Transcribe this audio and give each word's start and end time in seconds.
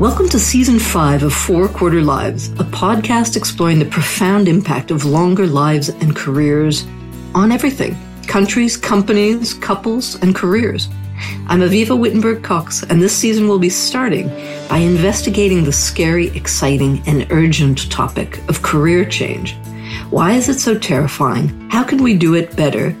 Welcome 0.00 0.30
to 0.30 0.38
season 0.38 0.78
five 0.78 1.22
of 1.22 1.34
Four 1.34 1.68
Quarter 1.68 2.00
Lives, 2.00 2.48
a 2.52 2.64
podcast 2.64 3.36
exploring 3.36 3.78
the 3.78 3.84
profound 3.84 4.48
impact 4.48 4.90
of 4.90 5.04
longer 5.04 5.46
lives 5.46 5.90
and 5.90 6.16
careers 6.16 6.86
on 7.34 7.52
everything 7.52 7.98
countries, 8.26 8.78
companies, 8.78 9.52
couples, 9.52 10.14
and 10.22 10.34
careers. 10.34 10.88
I'm 11.48 11.60
Avivah 11.60 11.98
Wittenberg 11.98 12.42
Cox, 12.42 12.82
and 12.84 13.02
this 13.02 13.14
season 13.14 13.46
will 13.46 13.58
be 13.58 13.68
starting 13.68 14.28
by 14.70 14.78
investigating 14.78 15.64
the 15.64 15.72
scary, 15.72 16.28
exciting, 16.28 17.02
and 17.06 17.30
urgent 17.30 17.90
topic 17.90 18.38
of 18.48 18.62
career 18.62 19.04
change. 19.04 19.54
Why 20.08 20.32
is 20.32 20.48
it 20.48 20.60
so 20.60 20.78
terrifying? 20.78 21.68
How 21.68 21.84
can 21.84 22.02
we 22.02 22.16
do 22.16 22.36
it 22.36 22.56
better? 22.56 22.96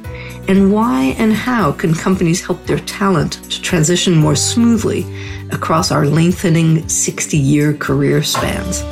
And 0.50 0.72
why 0.72 1.14
and 1.16 1.32
how 1.32 1.70
can 1.70 1.94
companies 1.94 2.44
help 2.44 2.66
their 2.66 2.80
talent 2.80 3.34
to 3.34 3.62
transition 3.62 4.16
more 4.16 4.34
smoothly 4.34 5.06
across 5.52 5.92
our 5.92 6.04
lengthening 6.04 6.88
60 6.88 7.36
year 7.36 7.72
career 7.74 8.20
spans? 8.24 8.82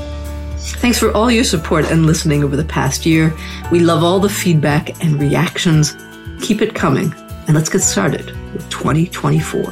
Thanks 0.76 1.00
for 1.00 1.10
all 1.10 1.32
your 1.32 1.42
support 1.42 1.86
and 1.86 2.06
listening 2.06 2.44
over 2.44 2.54
the 2.54 2.62
past 2.62 3.04
year. 3.04 3.36
We 3.72 3.80
love 3.80 4.04
all 4.04 4.20
the 4.20 4.28
feedback 4.28 5.02
and 5.02 5.20
reactions. 5.20 5.96
Keep 6.40 6.62
it 6.62 6.76
coming, 6.76 7.12
and 7.48 7.56
let's 7.56 7.68
get 7.68 7.80
started 7.80 8.26
with 8.52 8.70
2024. 8.70 9.64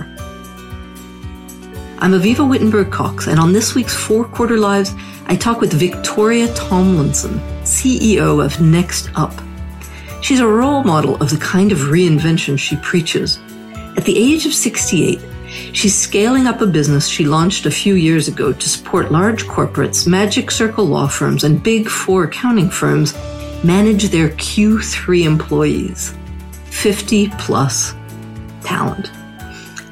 I'm 1.99 2.11
Avivah 2.11 2.49
Wittenberg 2.51 2.91
Cox, 2.91 3.29
and 3.29 3.39
on 3.39 3.53
this 3.53 3.77
week's 3.77 3.95
Four 3.95 4.25
Quarter 4.25 4.59
Lives, 4.59 4.93
I 5.27 5.37
talk 5.37 5.61
with 5.61 5.73
Victoria 5.73 6.53
Tomlinson, 6.55 7.39
CEO 7.63 8.45
of 8.45 8.61
Next 8.61 9.09
Up. 9.15 9.46
She's 10.27 10.41
a 10.41 10.49
role 10.49 10.83
model 10.83 11.15
of 11.23 11.31
the 11.31 11.37
kind 11.37 11.71
of 11.71 11.79
reinvention 11.79 12.59
she 12.59 12.75
preaches. 12.79 13.39
At 13.97 14.05
the 14.07 14.19
age 14.19 14.45
of 14.45 14.53
68, 14.53 15.21
she's 15.73 15.97
scaling 15.97 16.49
up 16.49 16.61
a 16.61 16.67
business 16.67 17.07
she 17.07 17.25
launched 17.25 17.65
a 17.65 17.71
few 17.71 17.95
years 17.95 18.27
ago 18.27 18.53
to 18.53 18.69
support 18.69 19.13
large 19.13 19.45
corporates, 19.45 20.05
Magic 20.05 20.51
Circle 20.51 20.85
law 20.85 21.07
firms, 21.07 21.45
and 21.45 21.63
Big 21.63 21.89
Four 21.89 22.25
accounting 22.25 22.71
firms 22.71 23.15
manage 23.63 24.09
their 24.09 24.31
Q3 24.31 25.23
employees. 25.25 26.13
50 26.73 27.29
plus 27.39 27.95
talent. 28.63 29.13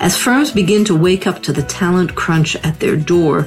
As 0.00 0.16
firms 0.16 0.50
begin 0.50 0.84
to 0.86 0.96
wake 0.96 1.28
up 1.28 1.44
to 1.44 1.52
the 1.52 1.62
talent 1.62 2.16
crunch 2.16 2.56
at 2.56 2.80
their 2.80 2.96
door, 2.96 3.42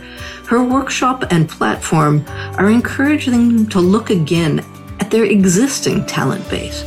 her 0.45 0.63
workshop 0.63 1.25
and 1.31 1.49
platform 1.49 2.23
are 2.58 2.69
encouraging 2.69 3.33
them 3.33 3.67
to 3.71 3.81
look 3.81 4.09
again 4.09 4.63
at 4.99 5.11
their 5.11 5.25
existing 5.25 6.05
talent 6.05 6.47
base. 6.49 6.83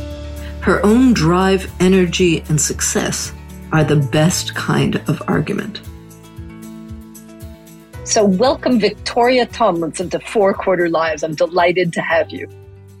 Her 0.61 0.85
own 0.85 1.13
drive, 1.13 1.71
energy, 1.79 2.43
and 2.49 2.59
success 2.59 3.33
are 3.71 3.83
the 3.83 3.95
best 3.95 4.53
kind 4.55 4.97
of 5.07 5.21
argument. 5.27 5.81
So, 8.03 8.25
welcome 8.25 8.79
Victoria 8.79 9.45
Tomlinson 9.45 10.09
to 10.09 10.19
Four 10.19 10.53
Quarter 10.53 10.89
Lives. 10.89 11.23
I'm 11.23 11.35
delighted 11.35 11.93
to 11.93 12.01
have 12.01 12.29
you. 12.31 12.47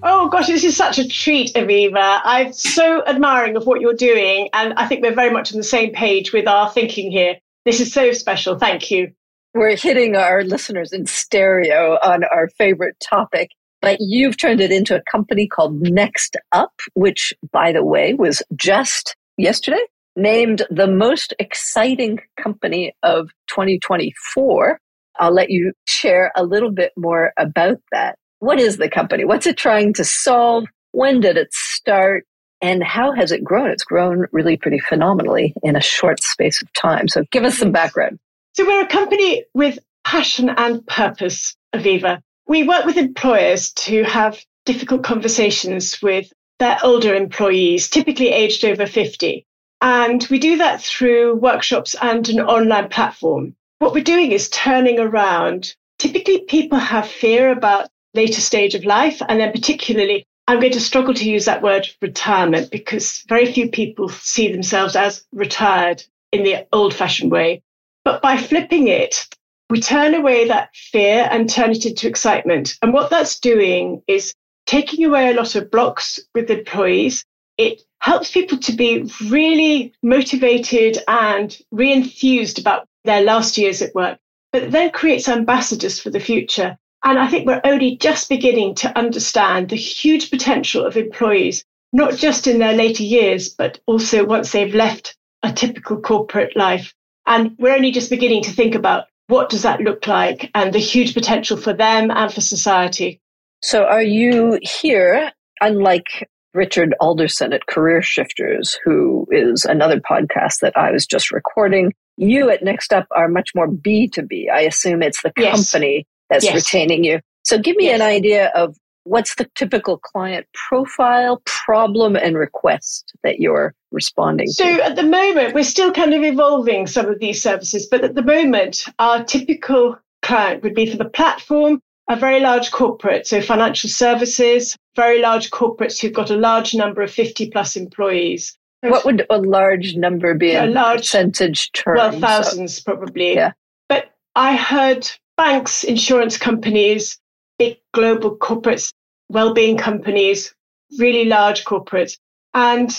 Oh 0.03 0.29
gosh, 0.29 0.47
this 0.47 0.63
is 0.63 0.75
such 0.75 0.97
a 0.97 1.07
treat, 1.07 1.53
Avivah. 1.53 2.21
I'm 2.23 2.53
so 2.53 3.05
admiring 3.05 3.55
of 3.55 3.67
what 3.67 3.81
you're 3.81 3.93
doing, 3.93 4.49
and 4.53 4.73
I 4.73 4.87
think 4.87 5.03
we're 5.03 5.13
very 5.13 5.29
much 5.29 5.51
on 5.51 5.57
the 5.57 5.63
same 5.63 5.91
page 5.93 6.33
with 6.33 6.47
our 6.47 6.71
thinking 6.71 7.11
here. 7.11 7.37
This 7.65 7.79
is 7.79 7.93
so 7.93 8.11
special. 8.13 8.57
Thank 8.57 8.89
you. 8.89 9.11
We're 9.53 9.75
hitting 9.75 10.15
our 10.15 10.43
listeners 10.43 10.93
in 10.93 11.05
stereo 11.05 11.99
on 12.01 12.23
our 12.23 12.47
favorite 12.57 12.99
topic, 12.99 13.51
but 13.81 13.97
you've 13.99 14.37
turned 14.37 14.61
it 14.61 14.71
into 14.71 14.95
a 14.95 15.01
company 15.11 15.47
called 15.47 15.81
Next 15.81 16.37
Up, 16.51 16.73
which, 16.93 17.33
by 17.51 17.71
the 17.71 17.83
way, 17.83 18.13
was 18.13 18.41
just 18.55 19.15
yesterday 19.37 19.81
named 20.15 20.63
the 20.69 20.87
most 20.87 21.33
exciting 21.39 22.19
company 22.41 22.93
of 23.03 23.29
2024. 23.49 24.79
I'll 25.19 25.33
let 25.33 25.49
you 25.49 25.73
share 25.85 26.31
a 26.35 26.43
little 26.43 26.71
bit 26.71 26.91
more 26.97 27.33
about 27.37 27.77
that. 27.91 28.17
What 28.39 28.59
is 28.59 28.77
the 28.77 28.89
company? 28.89 29.25
What's 29.25 29.47
it 29.47 29.57
trying 29.57 29.93
to 29.93 30.03
solve? 30.03 30.65
When 30.91 31.19
did 31.19 31.37
it 31.37 31.53
start? 31.53 32.25
And 32.61 32.83
how 32.83 33.13
has 33.13 33.31
it 33.31 33.43
grown? 33.43 33.71
It's 33.71 33.83
grown 33.83 34.25
really 34.31 34.57
pretty 34.57 34.79
phenomenally 34.79 35.53
in 35.63 35.75
a 35.75 35.81
short 35.81 36.21
space 36.21 36.61
of 36.61 36.71
time. 36.73 37.07
So 37.07 37.23
give 37.31 37.43
us 37.43 37.57
some 37.57 37.71
background. 37.71 38.19
So 38.53 38.65
we're 38.65 38.83
a 38.83 38.87
company 38.87 39.45
with 39.53 39.79
passion 40.03 40.49
and 40.49 40.85
purpose, 40.85 41.55
Avivah. 41.73 42.21
We 42.47 42.63
work 42.63 42.85
with 42.85 42.97
employers 42.97 43.71
to 43.73 44.03
have 44.03 44.39
difficult 44.65 45.03
conversations 45.03 46.01
with 46.01 46.31
their 46.59 46.77
older 46.83 47.15
employees, 47.15 47.89
typically 47.89 48.29
aged 48.29 48.63
over 48.65 48.85
50. 48.85 49.45
And 49.81 50.25
we 50.29 50.37
do 50.37 50.57
that 50.57 50.81
through 50.81 51.35
workshops 51.35 51.95
and 52.01 52.27
an 52.29 52.39
online 52.39 52.89
platform. 52.89 53.55
What 53.79 53.93
we're 53.93 54.03
doing 54.03 54.31
is 54.31 54.49
turning 54.49 54.99
around. 54.99 55.75
Typically, 55.97 56.41
people 56.41 56.77
have 56.77 57.07
fear 57.07 57.51
about 57.51 57.89
later 58.13 58.41
stage 58.41 58.75
of 58.75 58.85
life. 58.85 59.21
And 59.27 59.39
then 59.39 59.51
particularly, 59.51 60.25
I'm 60.47 60.59
going 60.59 60.73
to 60.73 60.79
struggle 60.79 61.13
to 61.15 61.29
use 61.29 61.45
that 61.45 61.63
word 61.63 61.87
retirement 62.01 62.69
because 62.69 63.23
very 63.27 63.51
few 63.51 63.69
people 63.69 64.09
see 64.09 64.51
themselves 64.51 64.95
as 64.95 65.25
retired 65.31 66.03
in 66.31 66.43
the 66.43 66.67
old 66.71 66.93
fashioned 66.93 67.31
way. 67.31 67.63
But 68.03 68.21
by 68.21 68.37
flipping 68.37 68.87
it, 68.87 69.27
we 69.71 69.79
turn 69.79 70.13
away 70.13 70.49
that 70.49 70.75
fear 70.75 71.29
and 71.31 71.49
turn 71.49 71.71
it 71.71 71.85
into 71.85 72.05
excitement. 72.05 72.77
And 72.81 72.93
what 72.93 73.09
that's 73.09 73.39
doing 73.39 74.03
is 74.05 74.33
taking 74.65 75.05
away 75.05 75.31
a 75.31 75.33
lot 75.33 75.55
of 75.55 75.71
blocks 75.71 76.19
with 76.35 76.51
employees. 76.51 77.23
It 77.57 77.81
helps 77.99 78.31
people 78.31 78.57
to 78.57 78.73
be 78.73 79.09
really 79.29 79.93
motivated 80.03 80.97
and 81.07 81.57
re 81.71 81.93
enthused 81.93 82.59
about 82.59 82.85
their 83.05 83.23
last 83.23 83.57
years 83.57 83.81
at 83.81 83.95
work, 83.95 84.19
but 84.51 84.71
then 84.71 84.91
creates 84.91 85.29
ambassadors 85.29 86.01
for 86.01 86.09
the 86.09 86.19
future. 86.19 86.77
And 87.05 87.17
I 87.17 87.27
think 87.27 87.47
we're 87.47 87.61
only 87.63 87.95
just 87.95 88.27
beginning 88.27 88.75
to 88.75 88.97
understand 88.97 89.69
the 89.69 89.77
huge 89.77 90.29
potential 90.29 90.85
of 90.85 90.97
employees, 90.97 91.63
not 91.93 92.17
just 92.17 92.45
in 92.45 92.59
their 92.59 92.73
later 92.73 93.03
years, 93.03 93.47
but 93.47 93.79
also 93.85 94.25
once 94.25 94.51
they've 94.51 94.75
left 94.75 95.15
a 95.43 95.53
typical 95.53 96.01
corporate 96.01 96.57
life. 96.57 96.93
And 97.25 97.55
we're 97.57 97.75
only 97.75 97.91
just 97.91 98.09
beginning 98.09 98.43
to 98.43 98.51
think 98.51 98.75
about 98.75 99.05
what 99.31 99.49
does 99.49 99.61
that 99.61 99.79
look 99.79 100.07
like 100.07 100.51
and 100.53 100.73
the 100.73 100.79
huge 100.79 101.13
potential 101.13 101.55
for 101.55 101.71
them 101.71 102.11
and 102.11 102.33
for 102.33 102.41
society. 102.41 103.21
So 103.61 103.85
are 103.85 104.03
you 104.03 104.59
here, 104.61 105.31
unlike 105.61 106.29
Richard 106.53 106.93
Alderson 106.99 107.53
at 107.53 107.65
Career 107.67 108.01
Shifters, 108.01 108.77
who 108.83 109.25
is 109.31 109.63
another 109.63 110.01
podcast 110.01 110.59
that 110.61 110.75
I 110.75 110.91
was 110.91 111.05
just 111.05 111.31
recording. 111.31 111.93
You 112.17 112.49
at 112.49 112.61
Next 112.61 112.91
Up 112.91 113.07
are 113.11 113.29
much 113.29 113.51
more 113.55 113.69
B2B. 113.69 114.51
I 114.51 114.61
assume 114.61 115.01
it's 115.01 115.21
the 115.21 115.31
yes. 115.37 115.71
company 115.71 116.05
that's 116.29 116.43
yes. 116.43 116.53
retaining 116.53 117.05
you. 117.05 117.21
So 117.45 117.57
give 117.57 117.77
me 117.77 117.85
yes. 117.85 118.01
an 118.01 118.05
idea 118.05 118.51
of 118.53 118.75
what's 119.03 119.35
the 119.35 119.49
typical 119.55 119.97
client 119.97 120.45
profile, 120.53 121.41
problem, 121.45 122.15
and 122.15 122.37
request 122.37 123.13
that 123.23 123.39
you're 123.39 123.73
responding 123.91 124.47
so 124.47 124.63
to? 124.63 124.75
So 124.75 124.83
at 124.83 124.95
the 124.95 125.03
moment, 125.03 125.53
we're 125.53 125.63
still 125.63 125.91
kind 125.91 126.13
of 126.13 126.23
evolving 126.23 126.87
some 126.87 127.07
of 127.07 127.19
these 127.19 127.41
services, 127.41 127.87
but 127.89 128.03
at 128.03 128.15
the 128.15 128.23
moment, 128.23 128.85
our 128.99 129.23
typical 129.23 129.97
client 130.21 130.63
would 130.63 130.75
be 130.75 130.85
for 130.85 130.97
the 130.97 131.09
platform, 131.09 131.81
a 132.09 132.15
very 132.15 132.39
large 132.39 132.71
corporate, 132.71 133.27
so 133.27 133.41
financial 133.41 133.89
services, 133.89 134.75
very 134.95 135.21
large 135.21 135.49
corporates 135.51 135.99
who've 135.99 136.13
got 136.13 136.29
a 136.29 136.37
large 136.37 136.73
number 136.75 137.01
of 137.01 137.11
50 137.11 137.49
plus 137.49 137.75
employees. 137.75 138.57
What 138.81 139.05
would 139.05 139.25
a 139.29 139.37
large 139.37 139.95
number 139.95 140.33
be 140.33 140.55
a 140.55 140.65
large 140.65 141.01
percentage 141.01 141.71
term? 141.71 141.95
Well, 141.95 142.19
thousands 142.19 142.77
so, 142.77 142.83
probably. 142.83 143.35
Yeah. 143.35 143.51
But 143.87 144.11
I 144.35 144.55
heard 144.55 145.07
banks, 145.37 145.83
insurance 145.83 146.37
companies, 146.37 147.19
big 147.61 147.77
global 147.93 148.37
corporates, 148.37 148.91
well-being 149.29 149.77
companies, 149.77 150.55
really 150.97 151.25
large 151.25 151.63
corporates. 151.63 152.17
And 152.53 152.89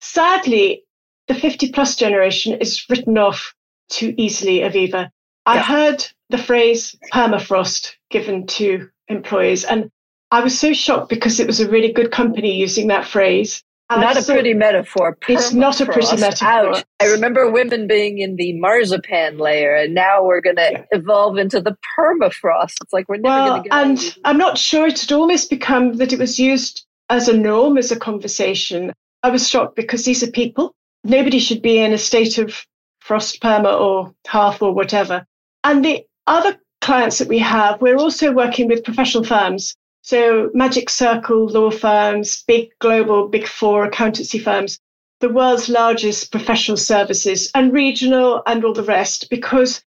sadly, 0.00 0.84
the 1.28 1.34
50 1.34 1.72
plus 1.72 1.96
generation 1.96 2.58
is 2.60 2.84
written 2.90 3.16
off 3.16 3.54
too 3.88 4.14
easily, 4.18 4.58
Avivah. 4.58 4.92
Yeah. 4.92 5.08
I 5.46 5.58
heard 5.58 6.06
the 6.28 6.38
phrase 6.38 6.94
permafrost 7.12 7.92
given 8.10 8.46
to 8.58 8.90
employees 9.08 9.64
and 9.64 9.90
I 10.30 10.40
was 10.40 10.58
so 10.58 10.72
shocked 10.72 11.10
because 11.10 11.40
it 11.40 11.46
was 11.46 11.60
a 11.60 11.68
really 11.68 11.92
good 11.92 12.10
company 12.10 12.56
using 12.56 12.86
that 12.88 13.06
phrase. 13.06 13.62
Not 14.00 14.16
a 14.16 14.22
pretty 14.22 14.54
metaphor. 14.54 15.16
It's 15.28 15.52
not 15.52 15.80
a 15.80 15.86
pretty 15.86 16.16
metaphor. 16.16 16.74
Ouch. 16.74 16.84
I 17.00 17.06
remember 17.06 17.50
women 17.50 17.86
being 17.86 18.18
in 18.18 18.36
the 18.36 18.52
marzipan 18.58 19.38
layer, 19.38 19.74
and 19.74 19.94
now 19.94 20.24
we're 20.24 20.40
going 20.40 20.56
to 20.56 20.68
yeah. 20.72 20.84
evolve 20.92 21.38
into 21.38 21.60
the 21.60 21.76
permafrost. 21.96 22.74
It's 22.82 22.92
like 22.92 23.08
we're 23.08 23.16
never 23.16 23.34
well, 23.34 23.48
going 23.48 23.62
to 23.62 23.68
get. 23.68 23.74
And 23.74 24.16
I'm 24.24 24.38
not 24.38 24.58
sure 24.58 24.86
it 24.86 25.00
had 25.00 25.12
almost 25.12 25.50
become 25.50 25.94
that 25.94 26.12
it 26.12 26.18
was 26.18 26.38
used 26.38 26.86
as 27.10 27.28
a 27.28 27.36
norm, 27.36 27.78
as 27.78 27.90
a 27.92 27.98
conversation. 27.98 28.92
I 29.22 29.30
was 29.30 29.48
shocked 29.48 29.76
because 29.76 30.04
these 30.04 30.22
are 30.22 30.30
people. 30.30 30.74
Nobody 31.04 31.38
should 31.38 31.62
be 31.62 31.78
in 31.78 31.92
a 31.92 31.98
state 31.98 32.38
of 32.38 32.66
frost 33.00 33.40
perma 33.42 33.78
or 33.78 34.14
half 34.26 34.62
or 34.62 34.72
whatever. 34.72 35.26
And 35.64 35.84
the 35.84 36.04
other 36.26 36.58
clients 36.80 37.18
that 37.18 37.28
we 37.28 37.38
have, 37.38 37.80
we're 37.80 37.96
also 37.96 38.32
working 38.32 38.68
with 38.68 38.84
professional 38.84 39.24
firms 39.24 39.74
so 40.02 40.50
Magic 40.52 40.90
Circle 40.90 41.46
law 41.48 41.70
firms, 41.70 42.44
big 42.46 42.70
global, 42.78 43.28
big 43.28 43.46
four 43.46 43.84
accountancy 43.84 44.38
firms, 44.38 44.78
the 45.20 45.28
world's 45.28 45.68
largest 45.68 46.30
professional 46.30 46.76
services 46.76 47.50
and 47.54 47.72
regional 47.72 48.42
and 48.46 48.64
all 48.64 48.74
the 48.74 48.82
rest, 48.82 49.30
because 49.30 49.82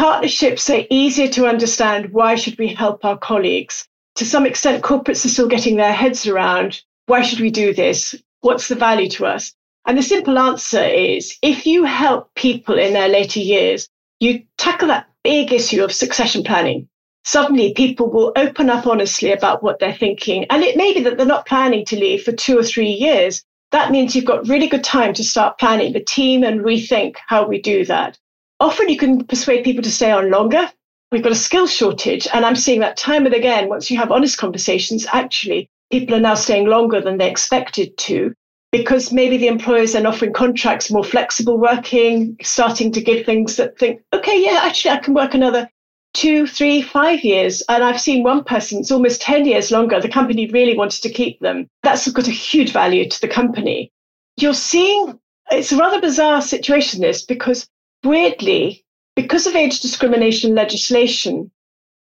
Partnerships 0.00 0.70
are 0.70 0.86
easier 0.88 1.28
to 1.28 1.46
understand. 1.46 2.12
Why 2.12 2.34
should 2.34 2.58
we 2.58 2.68
help 2.68 3.04
our 3.04 3.18
colleagues? 3.18 3.86
To 4.14 4.24
some 4.24 4.46
extent, 4.46 4.82
corporates 4.82 5.26
are 5.26 5.28
still 5.28 5.46
getting 5.46 5.76
their 5.76 5.92
heads 5.92 6.26
around 6.26 6.80
why 7.04 7.20
should 7.20 7.40
we 7.40 7.50
do 7.50 7.74
this? 7.74 8.14
What's 8.40 8.68
the 8.68 8.76
value 8.76 9.10
to 9.10 9.26
us? 9.26 9.52
And 9.86 9.98
the 9.98 10.02
simple 10.02 10.38
answer 10.38 10.82
is 10.82 11.36
if 11.42 11.66
you 11.66 11.84
help 11.84 12.32
people 12.34 12.78
in 12.78 12.92
their 12.92 13.08
later 13.08 13.40
years, 13.40 13.88
you 14.20 14.44
tackle 14.56 14.88
that 14.88 15.08
big 15.22 15.52
issue 15.52 15.84
of 15.84 15.92
succession 15.92 16.44
planning. 16.44 16.88
Suddenly, 17.24 17.74
people 17.74 18.10
will 18.10 18.32
open 18.36 18.70
up 18.70 18.86
honestly 18.86 19.32
about 19.32 19.62
what 19.62 19.78
they're 19.78 19.92
thinking. 19.92 20.46
And 20.50 20.62
it 20.62 20.76
may 20.76 20.94
be 20.94 21.02
that 21.04 21.16
they're 21.16 21.26
not 21.26 21.46
planning 21.46 21.84
to 21.86 21.96
leave 21.96 22.22
for 22.22 22.32
two 22.32 22.58
or 22.58 22.62
three 22.62 22.90
years. 22.90 23.42
That 23.72 23.90
means 23.90 24.16
you've 24.16 24.24
got 24.24 24.48
really 24.48 24.66
good 24.66 24.82
time 24.82 25.12
to 25.14 25.24
start 25.24 25.58
planning 25.58 25.92
the 25.92 26.00
team 26.00 26.42
and 26.42 26.60
rethink 26.60 27.16
how 27.26 27.46
we 27.46 27.60
do 27.60 27.84
that. 27.84 28.18
Often 28.58 28.88
you 28.88 28.96
can 28.96 29.24
persuade 29.24 29.64
people 29.64 29.82
to 29.82 29.90
stay 29.90 30.10
on 30.10 30.30
longer. 30.30 30.70
We've 31.12 31.22
got 31.22 31.32
a 31.32 31.36
skill 31.36 31.66
shortage. 31.66 32.26
And 32.32 32.44
I'm 32.44 32.56
seeing 32.56 32.80
that 32.80 32.96
time 32.96 33.26
and 33.26 33.34
again, 33.34 33.68
once 33.68 33.90
you 33.90 33.98
have 33.98 34.10
honest 34.10 34.38
conversations, 34.38 35.06
actually, 35.12 35.68
people 35.90 36.14
are 36.16 36.20
now 36.20 36.34
staying 36.34 36.66
longer 36.66 37.00
than 37.00 37.18
they 37.18 37.30
expected 37.30 37.96
to 37.98 38.34
because 38.72 39.12
maybe 39.12 39.36
the 39.36 39.48
employers 39.48 39.94
are 39.94 40.06
offering 40.06 40.32
contracts 40.32 40.90
more 40.90 41.04
flexible 41.04 41.58
working, 41.58 42.36
starting 42.42 42.92
to 42.92 43.00
give 43.00 43.26
things 43.26 43.56
that 43.56 43.78
think, 43.78 44.00
okay, 44.12 44.42
yeah, 44.42 44.60
actually, 44.62 44.92
I 44.92 44.98
can 44.98 45.14
work 45.14 45.34
another 45.34 45.68
two, 46.12 46.46
three, 46.46 46.82
five 46.82 47.24
years. 47.24 47.62
And 47.68 47.82
I've 47.82 48.00
seen 48.00 48.22
one 48.22 48.44
person, 48.44 48.80
it's 48.80 48.90
almost 48.90 49.22
10 49.22 49.46
years 49.46 49.70
longer. 49.70 50.00
The 50.00 50.08
company 50.08 50.46
really 50.48 50.76
wanted 50.76 51.02
to 51.02 51.10
keep 51.10 51.40
them. 51.40 51.68
That's 51.82 52.10
got 52.10 52.28
a 52.28 52.32
huge 52.32 52.72
value 52.72 53.08
to 53.08 53.20
the 53.20 53.28
company. 53.28 53.92
You're 54.36 54.54
seeing, 54.54 55.18
it's 55.50 55.72
a 55.72 55.76
rather 55.76 56.00
bizarre 56.00 56.42
situation, 56.42 57.00
this, 57.00 57.24
because 57.24 57.68
weirdly, 58.04 58.84
because 59.16 59.46
of 59.46 59.54
age 59.54 59.80
discrimination 59.80 60.54
legislation, 60.54 61.50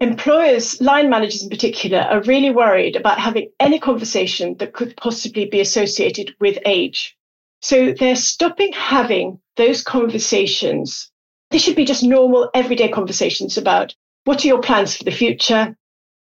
employers, 0.01 0.81
line 0.81 1.09
managers 1.09 1.43
in 1.43 1.49
particular, 1.49 1.99
are 1.99 2.23
really 2.23 2.51
worried 2.51 2.97
about 2.97 3.19
having 3.19 3.51
any 3.61 3.79
conversation 3.79 4.57
that 4.59 4.73
could 4.73 4.97
possibly 4.97 5.47
be 5.47 5.61
associated 5.61 6.35
with 6.41 6.59
age. 6.67 7.17
So 7.63 7.93
they're 7.93 8.17
stopping 8.17 8.73
having 8.73 9.41
those 9.57 9.83
conversations. 9.83 11.11
They 11.55 11.61
should 11.61 11.77
be 11.77 11.85
just 11.85 12.03
normal, 12.03 12.51
everyday 12.53 12.89
conversations 12.89 13.57
about 13.57 13.95
what 14.25 14.45
are 14.45 14.49
your 14.49 14.61
plans 14.61 14.97
for 14.97 15.05
the 15.05 15.13
future? 15.13 15.77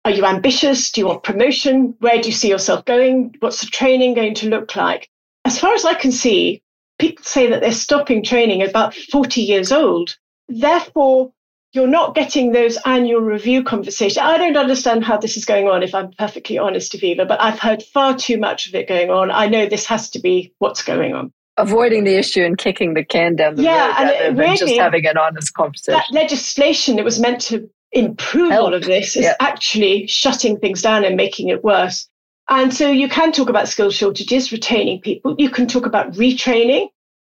Are 0.04 0.10
you 0.10 0.26
ambitious? 0.26 0.92
Do 0.92 1.00
you 1.00 1.06
want 1.06 1.22
promotion? 1.22 1.94
Where 2.00 2.20
do 2.20 2.28
you 2.28 2.34
see 2.34 2.50
yourself 2.50 2.84
going? 2.84 3.34
What's 3.40 3.62
the 3.62 3.68
training 3.68 4.12
going 4.12 4.34
to 4.34 4.50
look 4.50 4.76
like? 4.76 5.08
As 5.46 5.58
far 5.58 5.72
as 5.72 5.86
I 5.86 5.94
can 5.94 6.12
see, 6.12 6.60
people 6.98 7.24
say 7.24 7.48
that 7.48 7.62
they're 7.62 7.72
stopping 7.72 8.22
training 8.22 8.60
at 8.60 8.68
about 8.68 8.94
40 8.94 9.40
years 9.40 9.72
old. 9.72 10.14
Therefore, 10.50 11.32
you're 11.72 11.86
not 11.86 12.14
getting 12.14 12.52
those 12.52 12.76
annual 12.84 13.22
review 13.22 13.64
conversations. 13.64 14.18
I 14.18 14.36
don't 14.36 14.58
understand 14.58 15.06
how 15.06 15.16
this 15.16 15.38
is 15.38 15.46
going 15.46 15.68
on, 15.68 15.82
if 15.82 15.94
I'm 15.94 16.10
perfectly 16.18 16.58
honest, 16.58 16.92
Avivah, 16.92 17.26
but 17.26 17.40
I've 17.40 17.58
heard 17.58 17.82
far 17.82 18.14
too 18.14 18.36
much 18.36 18.68
of 18.68 18.74
it 18.74 18.88
going 18.88 19.08
on. 19.08 19.30
I 19.30 19.46
know 19.46 19.64
this 19.64 19.86
has 19.86 20.10
to 20.10 20.18
be 20.18 20.52
what's 20.58 20.82
going 20.82 21.14
on. 21.14 21.32
Avoiding 21.56 22.04
the 22.04 22.16
issue 22.16 22.42
and 22.42 22.58
kicking 22.58 22.94
the 22.94 23.04
can 23.04 23.36
down 23.36 23.54
the 23.54 23.62
yeah, 23.62 23.86
road 23.86 23.92
rather 23.92 24.24
than 24.24 24.36
really, 24.36 24.56
just 24.56 24.74
having 24.76 25.06
an 25.06 25.16
honest 25.16 25.54
conversation. 25.54 26.00
That 26.10 26.12
legislation 26.12 26.96
that 26.96 27.04
was 27.04 27.20
meant 27.20 27.40
to 27.42 27.70
improve 27.92 28.50
Help. 28.50 28.66
all 28.66 28.74
of 28.74 28.82
this 28.82 29.16
is 29.16 29.24
yeah. 29.24 29.36
actually 29.40 30.06
shutting 30.08 30.58
things 30.58 30.82
down 30.82 31.04
and 31.04 31.16
making 31.16 31.48
it 31.48 31.62
worse. 31.62 32.08
And 32.48 32.74
so 32.74 32.90
you 32.90 33.08
can 33.08 33.32
talk 33.32 33.48
about 33.48 33.68
skill 33.68 33.90
shortages, 33.90 34.52
retaining 34.52 35.00
people. 35.00 35.34
You 35.38 35.48
can 35.48 35.66
talk 35.66 35.86
about 35.86 36.12
retraining. 36.12 36.88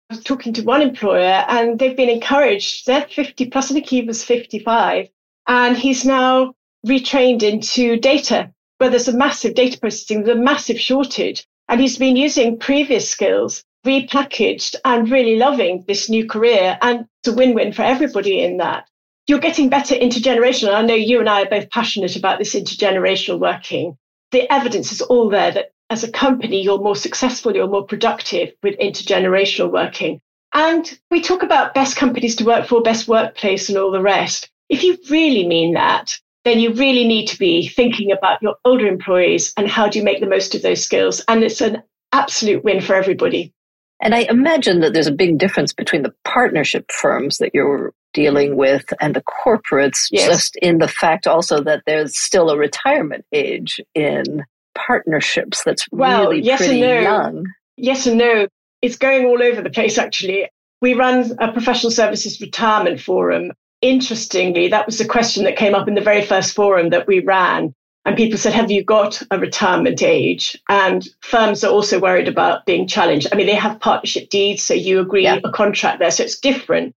I 0.09 0.15
was 0.15 0.23
talking 0.23 0.53
to 0.53 0.63
one 0.63 0.81
employer 0.81 1.45
and 1.47 1.79
they've 1.79 1.95
been 1.95 2.09
encouraged. 2.09 2.85
They're 2.85 3.07
50 3.07 3.45
plus, 3.47 3.71
I 3.71 3.73
think 3.73 3.87
he 3.87 4.01
was 4.01 4.23
55, 4.23 5.07
and 5.47 5.77
he's 5.77 6.05
now 6.05 6.53
retrained 6.85 7.43
into 7.43 7.97
data, 7.97 8.51
where 8.77 8.89
there's 8.89 9.07
a 9.07 9.17
massive 9.17 9.55
data 9.55 9.79
processing, 9.79 10.23
there's 10.23 10.37
a 10.37 10.41
massive 10.41 10.79
shortage. 10.79 11.47
And 11.67 11.79
he's 11.79 11.97
been 11.97 12.15
using 12.15 12.57
previous 12.57 13.09
skills 13.09 13.63
repackaged 13.89 14.75
and 14.85 15.09
really 15.09 15.37
loving 15.37 15.83
this 15.87 16.09
new 16.09 16.27
career. 16.27 16.77
And 16.81 17.07
it's 17.21 17.33
a 17.33 17.35
win 17.35 17.55
win 17.55 17.73
for 17.73 17.81
everybody 17.81 18.41
in 18.41 18.57
that. 18.57 18.87
You're 19.27 19.39
getting 19.39 19.69
better 19.69 19.95
intergenerational. 19.95 20.75
I 20.75 20.83
know 20.83 20.95
you 20.95 21.19
and 21.19 21.29
I 21.29 21.43
are 21.43 21.49
both 21.49 21.69
passionate 21.71 22.15
about 22.15 22.37
this 22.39 22.53
intergenerational 22.53 23.39
working. 23.39 23.97
The 24.31 24.51
evidence 24.51 24.91
is 24.91 25.01
all 25.01 25.29
there 25.29 25.51
that 25.51 25.71
as 25.89 26.03
a 26.03 26.11
company, 26.11 26.61
you're 26.61 26.79
more 26.79 26.95
successful, 26.95 27.55
you're 27.55 27.67
more 27.67 27.85
productive 27.85 28.53
with 28.61 28.77
intergenerational 28.77 29.71
working. 29.71 30.21
And 30.53 30.99
we 31.09 31.21
talk 31.21 31.43
about 31.43 31.73
best 31.73 31.95
companies 31.95 32.35
to 32.37 32.45
work 32.45 32.67
for, 32.67 32.81
best 32.81 33.07
workplace, 33.07 33.69
and 33.69 33.77
all 33.77 33.91
the 33.91 34.01
rest. 34.01 34.49
If 34.69 34.83
you 34.83 34.97
really 35.09 35.47
mean 35.47 35.73
that, 35.73 36.15
then 36.45 36.59
you 36.59 36.73
really 36.73 37.07
need 37.07 37.27
to 37.27 37.39
be 37.39 37.67
thinking 37.67 38.11
about 38.11 38.41
your 38.41 38.55
older 38.65 38.87
employees 38.87 39.53
and 39.57 39.67
how 39.67 39.87
do 39.87 39.99
you 39.99 40.05
make 40.05 40.19
the 40.19 40.27
most 40.27 40.55
of 40.55 40.61
those 40.61 40.83
skills. 40.83 41.23
And 41.27 41.43
it's 41.43 41.61
an 41.61 41.83
absolute 42.11 42.63
win 42.63 42.81
for 42.81 42.95
everybody. 42.95 43.53
And 44.01 44.15
I 44.15 44.19
imagine 44.29 44.79
that 44.79 44.93
there's 44.93 45.07
a 45.07 45.11
big 45.11 45.37
difference 45.37 45.73
between 45.73 46.03
the 46.03 46.13
partnership 46.23 46.89
firms 46.91 47.37
that 47.39 47.51
you're 47.53 47.93
dealing 48.13 48.55
with 48.55 48.85
and 48.99 49.15
the 49.15 49.23
corporates, 49.23 50.07
yes. 50.11 50.27
just 50.27 50.55
in 50.57 50.77
the 50.77 50.87
fact 50.87 51.27
also 51.27 51.61
that 51.63 51.83
there's 51.85 52.17
still 52.17 52.49
a 52.49 52.57
retirement 52.57 53.25
age 53.33 53.81
in 53.93 54.43
partnerships 54.75 55.63
that's 55.63 55.85
well, 55.91 56.29
really 56.29 56.41
yes 56.41 56.59
pretty 56.59 56.81
and 56.81 56.81
no. 56.81 57.01
young. 57.01 57.45
Yes 57.77 58.07
and 58.07 58.17
no. 58.17 58.47
It's 58.81 58.95
going 58.95 59.25
all 59.25 59.43
over 59.43 59.61
the 59.61 59.69
place, 59.69 59.97
actually. 59.97 60.49
We 60.81 60.93
run 60.93 61.35
a 61.39 61.51
professional 61.51 61.91
services 61.91 62.39
retirement 62.39 63.01
forum. 63.01 63.51
Interestingly, 63.81 64.69
that 64.69 64.85
was 64.85 64.97
the 64.97 65.05
question 65.05 65.43
that 65.43 65.57
came 65.57 65.75
up 65.75 65.87
in 65.87 65.95
the 65.95 66.01
very 66.01 66.25
first 66.25 66.55
forum 66.55 66.89
that 66.89 67.07
we 67.07 67.19
ran. 67.19 67.73
And 68.09 68.17
people 68.17 68.39
said, 68.39 68.53
Have 68.53 68.71
you 68.71 68.83
got 68.83 69.21
a 69.29 69.37
retirement 69.37 70.01
age? 70.01 70.59
And 70.67 71.07
firms 71.21 71.63
are 71.63 71.71
also 71.71 71.99
worried 71.99 72.27
about 72.27 72.65
being 72.65 72.87
challenged. 72.87 73.27
I 73.31 73.35
mean, 73.35 73.45
they 73.45 73.53
have 73.53 73.79
partnership 73.79 74.31
deeds, 74.31 74.63
so 74.63 74.73
you 74.73 74.99
agree 74.99 75.25
yeah. 75.25 75.37
a 75.43 75.51
contract 75.51 75.99
there. 75.99 76.09
So 76.09 76.23
it's 76.23 76.39
different 76.39 76.95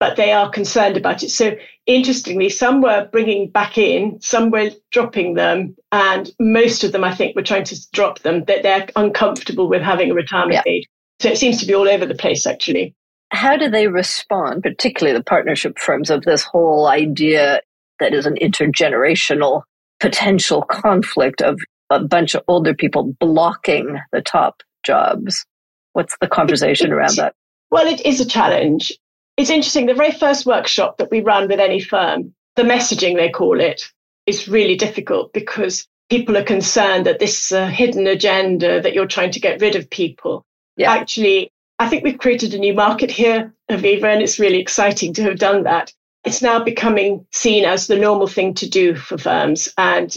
but 0.00 0.16
they 0.16 0.32
are 0.32 0.50
concerned 0.50 0.96
about 0.96 1.22
it. 1.22 1.30
So 1.30 1.56
interestingly, 1.86 2.48
some 2.48 2.80
were 2.82 3.08
bringing 3.12 3.48
back 3.48 3.78
in, 3.78 4.20
some 4.20 4.50
were 4.50 4.70
dropping 4.90 5.34
them, 5.34 5.76
and 5.92 6.30
most 6.40 6.82
of 6.82 6.92
them, 6.92 7.04
I 7.04 7.14
think, 7.14 7.36
were 7.36 7.42
trying 7.42 7.64
to 7.64 7.90
drop 7.92 8.20
them. 8.20 8.44
That 8.44 8.62
they're 8.62 8.86
uncomfortable 8.96 9.68
with 9.68 9.82
having 9.82 10.10
a 10.10 10.14
retirement 10.14 10.62
yeah. 10.64 10.72
age. 10.72 10.86
So 11.20 11.28
it 11.28 11.38
seems 11.38 11.58
to 11.60 11.66
be 11.66 11.74
all 11.74 11.88
over 11.88 12.06
the 12.06 12.14
place, 12.14 12.46
actually. 12.46 12.94
How 13.30 13.56
do 13.56 13.70
they 13.70 13.86
respond, 13.86 14.62
particularly 14.62 15.16
the 15.16 15.24
partnership 15.24 15.78
firms, 15.78 16.10
of 16.10 16.22
this 16.24 16.42
whole 16.42 16.86
idea 16.86 17.60
that 18.00 18.14
is 18.14 18.26
an 18.26 18.36
intergenerational 18.42 19.62
potential 20.04 20.62
conflict 20.62 21.40
of 21.40 21.58
a 21.90 22.00
bunch 22.00 22.34
of 22.34 22.42
older 22.48 22.74
people 22.74 23.14
blocking 23.20 23.98
the 24.12 24.20
top 24.20 24.62
jobs? 24.84 25.44
What's 25.92 26.16
the 26.20 26.28
conversation 26.28 26.92
around 26.92 27.16
that? 27.16 27.34
Well, 27.70 27.86
it 27.86 28.04
is 28.04 28.20
a 28.20 28.26
challenge 28.26 28.92
it's 29.36 29.50
interesting. 29.50 29.86
The 29.86 29.94
very 29.94 30.12
first 30.12 30.46
workshop 30.46 30.98
that 30.98 31.10
we 31.10 31.20
run 31.20 31.48
with 31.48 31.58
any 31.58 31.80
firm, 31.80 32.34
the 32.56 32.62
messaging 32.62 33.16
they 33.16 33.30
call 33.30 33.60
it, 33.60 33.90
is 34.26 34.48
really 34.48 34.76
difficult 34.76 35.32
because 35.32 35.86
people 36.08 36.36
are 36.36 36.44
concerned 36.44 37.06
that 37.06 37.18
this 37.18 37.46
is 37.46 37.52
a 37.52 37.68
hidden 37.68 38.06
agenda 38.06 38.80
that 38.80 38.94
you're 38.94 39.06
trying 39.06 39.32
to 39.32 39.40
get 39.40 39.60
rid 39.60 39.74
of 39.74 39.90
people. 39.90 40.44
Yeah. 40.76 40.92
Actually, 40.92 41.50
I 41.78 41.88
think 41.88 42.04
we've 42.04 42.18
created 42.18 42.54
a 42.54 42.58
new 42.58 42.74
market 42.74 43.10
here, 43.10 43.52
Avivah, 43.70 44.04
and 44.04 44.22
it's 44.22 44.38
really 44.38 44.60
exciting 44.60 45.12
to 45.14 45.22
have 45.24 45.38
done 45.38 45.64
that. 45.64 45.92
It's 46.24 46.42
now 46.42 46.62
becoming 46.62 47.26
seen 47.32 47.64
as 47.64 47.86
the 47.86 47.96
normal 47.96 48.26
thing 48.26 48.54
to 48.54 48.68
do 48.68 48.94
for 48.94 49.18
firms. 49.18 49.68
And 49.76 50.16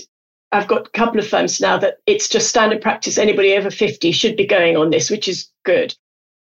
I've 0.51 0.67
got 0.67 0.87
a 0.87 0.91
couple 0.91 1.19
of 1.19 1.27
firms 1.27 1.59
now 1.59 1.77
that 1.77 1.97
it's 2.05 2.29
just 2.29 2.47
standard 2.47 2.81
practice. 2.81 3.17
Anybody 3.17 3.55
over 3.55 3.69
50 3.69 4.11
should 4.11 4.37
be 4.37 4.45
going 4.45 4.77
on 4.77 4.89
this, 4.89 5.09
which 5.09 5.27
is 5.27 5.49
good. 5.65 5.93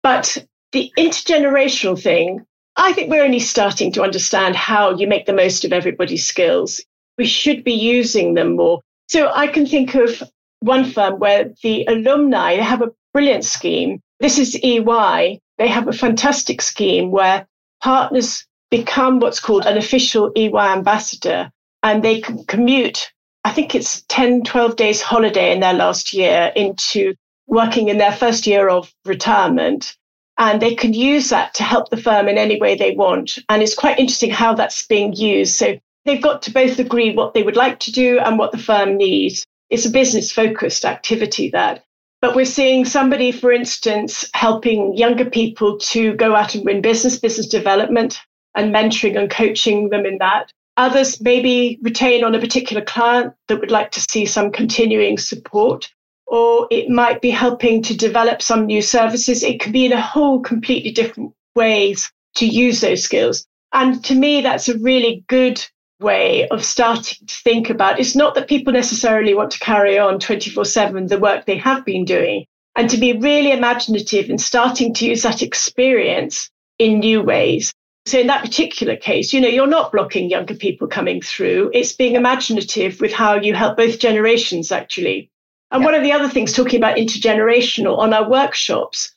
But 0.01 0.37
the 0.71 0.91
intergenerational 0.97 2.01
thing, 2.01 2.45
I 2.77 2.93
think 2.93 3.09
we're 3.09 3.23
only 3.23 3.39
starting 3.39 3.91
to 3.93 4.03
understand 4.03 4.55
how 4.55 4.95
you 4.95 5.07
make 5.07 5.25
the 5.25 5.33
most 5.33 5.65
of 5.65 5.73
everybody's 5.73 6.25
skills. 6.25 6.81
We 7.17 7.25
should 7.25 7.65
be 7.65 7.73
using 7.73 8.35
them 8.35 8.55
more. 8.55 8.79
So 9.09 9.31
I 9.33 9.47
can 9.47 9.65
think 9.65 9.95
of 9.95 10.23
one 10.61 10.85
firm 10.85 11.19
where 11.19 11.51
the 11.63 11.85
alumni 11.85 12.55
they 12.55 12.61
have 12.61 12.81
a 12.81 12.91
brilliant 13.13 13.43
scheme. 13.43 14.01
This 14.19 14.37
is 14.37 14.57
EY. 14.63 15.39
They 15.57 15.67
have 15.67 15.87
a 15.87 15.93
fantastic 15.93 16.61
scheme 16.61 17.11
where 17.11 17.45
partners 17.81 18.45
become 18.69 19.19
what's 19.19 19.39
called 19.39 19.65
an 19.65 19.77
official 19.77 20.31
EY 20.35 20.51
ambassador 20.55 21.51
and 21.83 22.03
they 22.03 22.21
can 22.21 22.43
commute. 22.45 23.11
I 23.43 23.51
think 23.51 23.73
it's 23.73 24.03
10, 24.09 24.43
12 24.43 24.75
days 24.75 25.01
holiday 25.01 25.51
in 25.51 25.59
their 25.59 25.73
last 25.73 26.13
year 26.13 26.51
into 26.55 27.15
working 27.47 27.89
in 27.89 27.97
their 27.97 28.11
first 28.11 28.45
year 28.45 28.69
of 28.69 28.93
retirement 29.05 29.95
and 30.37 30.61
they 30.61 30.73
can 30.73 30.93
use 30.93 31.29
that 31.29 31.53
to 31.55 31.63
help 31.63 31.89
the 31.89 31.97
firm 31.97 32.29
in 32.29 32.37
any 32.37 32.59
way 32.59 32.75
they 32.75 32.95
want. 32.95 33.37
And 33.49 33.61
it's 33.61 33.75
quite 33.75 33.99
interesting 33.99 34.31
how 34.31 34.53
that's 34.53 34.87
being 34.87 35.13
used. 35.13 35.55
So 35.55 35.77
they've 36.05 36.21
got 36.21 36.41
to 36.43 36.51
both 36.51 36.79
agree 36.79 37.13
what 37.13 37.33
they 37.33 37.43
would 37.43 37.57
like 37.57 37.79
to 37.81 37.91
do 37.91 38.19
and 38.19 38.39
what 38.39 38.53
the 38.53 38.57
firm 38.57 38.95
needs. 38.95 39.45
It's 39.69 39.85
a 39.85 39.89
business 39.89 40.31
focused 40.31 40.85
activity 40.85 41.49
that. 41.51 41.83
But 42.21 42.35
we're 42.35 42.45
seeing 42.45 42.85
somebody, 42.85 43.31
for 43.31 43.51
instance, 43.51 44.29
helping 44.33 44.95
younger 44.97 45.25
people 45.25 45.77
to 45.77 46.13
go 46.15 46.35
out 46.35 46.55
and 46.55 46.65
win 46.65 46.81
business, 46.81 47.19
business 47.19 47.47
development. 47.47 48.19
And 48.55 48.73
mentoring 48.73 49.17
and 49.17 49.29
coaching 49.29 49.89
them 49.89 50.05
in 50.05 50.17
that. 50.19 50.51
Others 50.77 51.21
maybe 51.21 51.77
retain 51.81 52.23
on 52.23 52.35
a 52.35 52.39
particular 52.39 52.81
client 52.81 53.33
that 53.47 53.59
would 53.59 53.71
like 53.71 53.91
to 53.91 54.05
see 54.09 54.25
some 54.25 54.51
continuing 54.51 55.17
support, 55.17 55.91
or 56.25 56.67
it 56.71 56.89
might 56.89 57.21
be 57.21 57.29
helping 57.29 57.81
to 57.83 57.97
develop 57.97 58.41
some 58.41 58.65
new 58.65 58.81
services. 58.81 59.43
It 59.43 59.59
could 59.59 59.73
be 59.73 59.85
in 59.85 59.93
a 59.93 60.01
whole 60.01 60.39
completely 60.39 60.91
different 60.91 61.33
ways 61.55 62.11
to 62.35 62.45
use 62.45 62.81
those 62.81 63.03
skills. 63.03 63.45
And 63.73 64.03
to 64.05 64.15
me, 64.15 64.41
that's 64.41 64.69
a 64.69 64.77
really 64.79 65.23
good 65.27 65.63
way 65.99 66.47
of 66.47 66.63
starting 66.63 67.27
to 67.27 67.35
think 67.43 67.69
about. 67.69 67.99
It's 67.99 68.15
not 68.15 68.35
that 68.35 68.47
people 68.47 68.73
necessarily 68.73 69.33
want 69.33 69.51
to 69.51 69.59
carry 69.59 69.99
on 69.99 70.19
24 70.19 70.65
7 70.65 71.07
the 71.07 71.19
work 71.19 71.45
they 71.45 71.57
have 71.57 71.85
been 71.85 72.05
doing, 72.05 72.45
and 72.75 72.89
to 72.89 72.97
be 72.97 73.13
really 73.13 73.51
imaginative 73.51 74.29
and 74.29 74.39
starting 74.39 74.93
to 74.95 75.05
use 75.05 75.23
that 75.23 75.41
experience 75.41 76.49
in 76.77 76.99
new 76.99 77.21
ways. 77.21 77.73
So 78.09 78.19
in 78.19 78.25
that 78.27 78.43
particular 78.43 78.95
case, 78.95 79.33
you 79.33 79.39
know, 79.39 79.47
you're 79.47 79.67
not 79.67 79.91
blocking 79.91 80.31
younger 80.31 80.55
people 80.55 80.87
coming 80.87 81.21
through. 81.21 81.69
It's 81.75 81.93
being 81.93 82.15
imaginative 82.15 82.99
with 82.99 83.13
how 83.13 83.35
you 83.35 83.53
help 83.53 83.77
both 83.77 83.99
generations, 83.99 84.71
actually. 84.71 85.29
And 85.69 85.81
yeah. 85.81 85.85
one 85.85 85.93
of 85.93 86.01
the 86.01 86.11
other 86.11 86.27
things, 86.27 86.51
talking 86.51 86.79
about 86.79 86.97
intergenerational 86.97 87.99
on 87.99 88.11
our 88.11 88.27
workshops, 88.27 89.13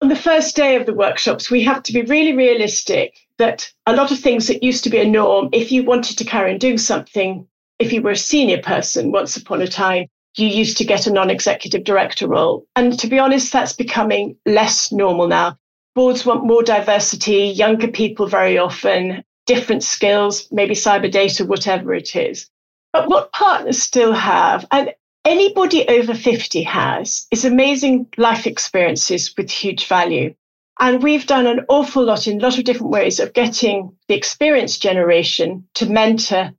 on 0.00 0.08
the 0.08 0.14
first 0.14 0.54
day 0.54 0.76
of 0.76 0.86
the 0.86 0.94
workshops, 0.94 1.50
we 1.50 1.64
have 1.64 1.82
to 1.82 1.92
be 1.92 2.02
really 2.02 2.32
realistic 2.32 3.18
that 3.38 3.72
a 3.86 3.96
lot 3.96 4.12
of 4.12 4.20
things 4.20 4.46
that 4.46 4.62
used 4.62 4.84
to 4.84 4.90
be 4.90 5.00
a 5.00 5.04
norm, 5.04 5.48
if 5.52 5.72
you 5.72 5.82
wanted 5.82 6.16
to 6.18 6.24
carry 6.24 6.52
on 6.52 6.58
doing 6.58 6.78
something, 6.78 7.48
if 7.80 7.92
you 7.92 8.00
were 8.00 8.12
a 8.12 8.16
senior 8.16 8.62
person 8.62 9.10
once 9.10 9.36
upon 9.36 9.60
a 9.60 9.66
time, 9.66 10.06
you 10.36 10.46
used 10.46 10.76
to 10.78 10.84
get 10.84 11.08
a 11.08 11.12
non 11.12 11.30
executive 11.30 11.82
director 11.82 12.28
role. 12.28 12.64
And 12.76 12.96
to 13.00 13.08
be 13.08 13.18
honest, 13.18 13.52
that's 13.52 13.72
becoming 13.72 14.36
less 14.46 14.92
normal 14.92 15.26
now. 15.26 15.58
Boards 15.94 16.24
want 16.24 16.44
more 16.44 16.62
diversity, 16.62 17.46
younger 17.46 17.88
people 17.88 18.26
very 18.26 18.58
often, 18.58 19.24
different 19.46 19.82
skills, 19.82 20.46
maybe 20.52 20.74
cyber 20.74 21.10
data, 21.10 21.44
whatever 21.44 21.92
it 21.92 22.14
is. 22.14 22.48
But 22.92 23.08
what 23.08 23.32
partners 23.32 23.82
still 23.82 24.12
have, 24.12 24.66
and 24.70 24.94
anybody 25.24 25.88
over 25.88 26.14
50 26.14 26.62
has, 26.62 27.26
is 27.30 27.44
amazing 27.44 28.06
life 28.16 28.46
experiences 28.46 29.34
with 29.36 29.50
huge 29.50 29.86
value. 29.86 30.34
And 30.78 31.02
we've 31.02 31.26
done 31.26 31.46
an 31.46 31.66
awful 31.68 32.04
lot 32.04 32.26
in 32.26 32.40
a 32.40 32.42
lot 32.42 32.58
of 32.58 32.64
different 32.64 32.92
ways 32.92 33.20
of 33.20 33.32
getting 33.32 33.96
the 34.08 34.14
experienced 34.14 34.80
generation 34.80 35.68
to 35.74 35.86
mentor 35.86 36.52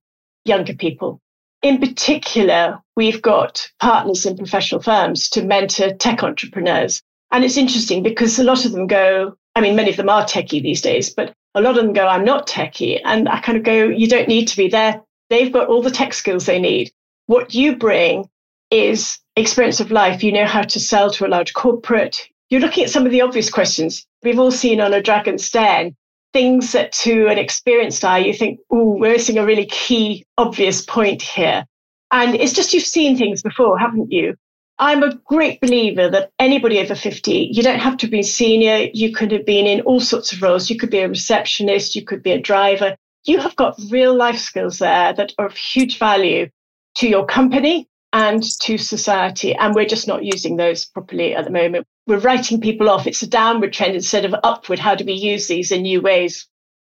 younger 0.45 0.75
people. 0.75 1.19
In 1.61 1.79
particular, 1.79 2.79
we've 2.95 3.21
got 3.21 3.69
partners 3.79 4.25
in 4.25 4.37
professional 4.37 4.81
firms 4.81 5.29
to 5.29 5.43
mentor 5.43 5.93
tech 5.93 6.23
entrepreneurs. 6.23 7.01
And 7.31 7.43
it's 7.43 7.57
interesting 7.57 8.03
because 8.03 8.37
a 8.39 8.43
lot 8.43 8.65
of 8.65 8.71
them 8.71 8.87
go, 8.87 9.37
I 9.55 9.61
mean, 9.61 9.75
many 9.75 9.89
of 9.89 9.97
them 9.97 10.09
are 10.09 10.25
techie 10.25 10.61
these 10.61 10.81
days, 10.81 11.09
but 11.09 11.33
a 11.55 11.61
lot 11.61 11.77
of 11.77 11.83
them 11.83 11.93
go, 11.93 12.07
I'm 12.07 12.25
not 12.25 12.47
techie. 12.47 12.99
And 13.03 13.29
I 13.29 13.39
kind 13.39 13.57
of 13.57 13.63
go, 13.63 13.87
you 13.87 14.07
don't 14.07 14.27
need 14.27 14.47
to 14.47 14.57
be 14.57 14.67
there. 14.67 15.01
They've 15.29 15.51
got 15.51 15.67
all 15.67 15.81
the 15.81 15.91
tech 15.91 16.13
skills 16.13 16.45
they 16.45 16.59
need. 16.59 16.91
What 17.27 17.53
you 17.53 17.75
bring 17.75 18.29
is 18.69 19.17
experience 19.35 19.79
of 19.79 19.91
life. 19.91 20.23
You 20.23 20.31
know 20.31 20.45
how 20.45 20.63
to 20.63 20.79
sell 20.79 21.09
to 21.11 21.25
a 21.25 21.29
large 21.29 21.53
corporate. 21.53 22.27
You're 22.49 22.61
looking 22.61 22.83
at 22.83 22.89
some 22.89 23.05
of 23.05 23.11
the 23.11 23.21
obvious 23.21 23.49
questions 23.49 24.05
we've 24.23 24.39
all 24.39 24.51
seen 24.51 24.81
on 24.81 24.93
a 24.93 25.01
Dragon's 25.01 25.49
Den 25.49 25.95
things 26.33 26.71
that 26.71 26.91
to 26.93 27.27
an 27.27 27.37
experienced 27.37 28.05
eye, 28.05 28.19
you 28.19 28.33
think, 28.33 28.59
oh, 28.71 28.95
we're 28.97 29.13
missing 29.13 29.37
a 29.37 29.45
really 29.45 29.65
key, 29.65 30.25
obvious 30.37 30.81
point 30.81 31.21
here. 31.21 31.65
And 32.11 32.35
it's 32.35 32.53
just 32.53 32.73
you've 32.73 32.83
seen 32.83 33.17
things 33.17 33.41
before, 33.41 33.77
haven't 33.77 34.11
you? 34.11 34.35
I'm 34.81 35.03
a 35.03 35.15
great 35.25 35.61
believer 35.61 36.09
that 36.09 36.31
anybody 36.39 36.79
over 36.79 36.95
50, 36.95 37.51
you 37.53 37.63
don't 37.63 37.79
have 37.79 37.97
to 37.97 38.07
be 38.07 38.23
senior. 38.23 38.89
You 38.93 39.13
could 39.13 39.31
have 39.31 39.45
been 39.45 39.67
in 39.67 39.81
all 39.81 40.01
sorts 40.01 40.33
of 40.33 40.41
roles. 40.41 40.69
You 40.69 40.77
could 40.77 40.89
be 40.89 40.99
a 40.99 41.07
receptionist. 41.07 41.95
You 41.95 42.03
could 42.03 42.23
be 42.23 42.31
a 42.31 42.41
driver. 42.41 42.97
You 43.25 43.37
have 43.39 43.55
got 43.55 43.79
real 43.89 44.15
life 44.15 44.39
skills 44.39 44.79
there 44.79 45.13
that 45.13 45.33
are 45.37 45.45
of 45.45 45.55
huge 45.55 45.99
value 45.99 46.49
to 46.95 47.07
your 47.07 47.25
company 47.25 47.87
and 48.11 48.43
to 48.61 48.77
society. 48.77 49.53
And 49.55 49.73
we're 49.73 49.85
just 49.85 50.07
not 50.07 50.25
using 50.25 50.57
those 50.57 50.83
properly 50.85 51.35
at 51.35 51.45
the 51.45 51.51
moment 51.51 51.85
we're 52.07 52.19
writing 52.19 52.59
people 52.59 52.89
off. 52.89 53.07
It's 53.07 53.21
a 53.21 53.27
downward 53.27 53.73
trend 53.73 53.95
instead 53.95 54.25
of 54.25 54.35
upward. 54.43 54.79
How 54.79 54.95
do 54.95 55.05
we 55.05 55.13
use 55.13 55.47
these 55.47 55.71
in 55.71 55.83
new 55.83 56.01
ways? 56.01 56.47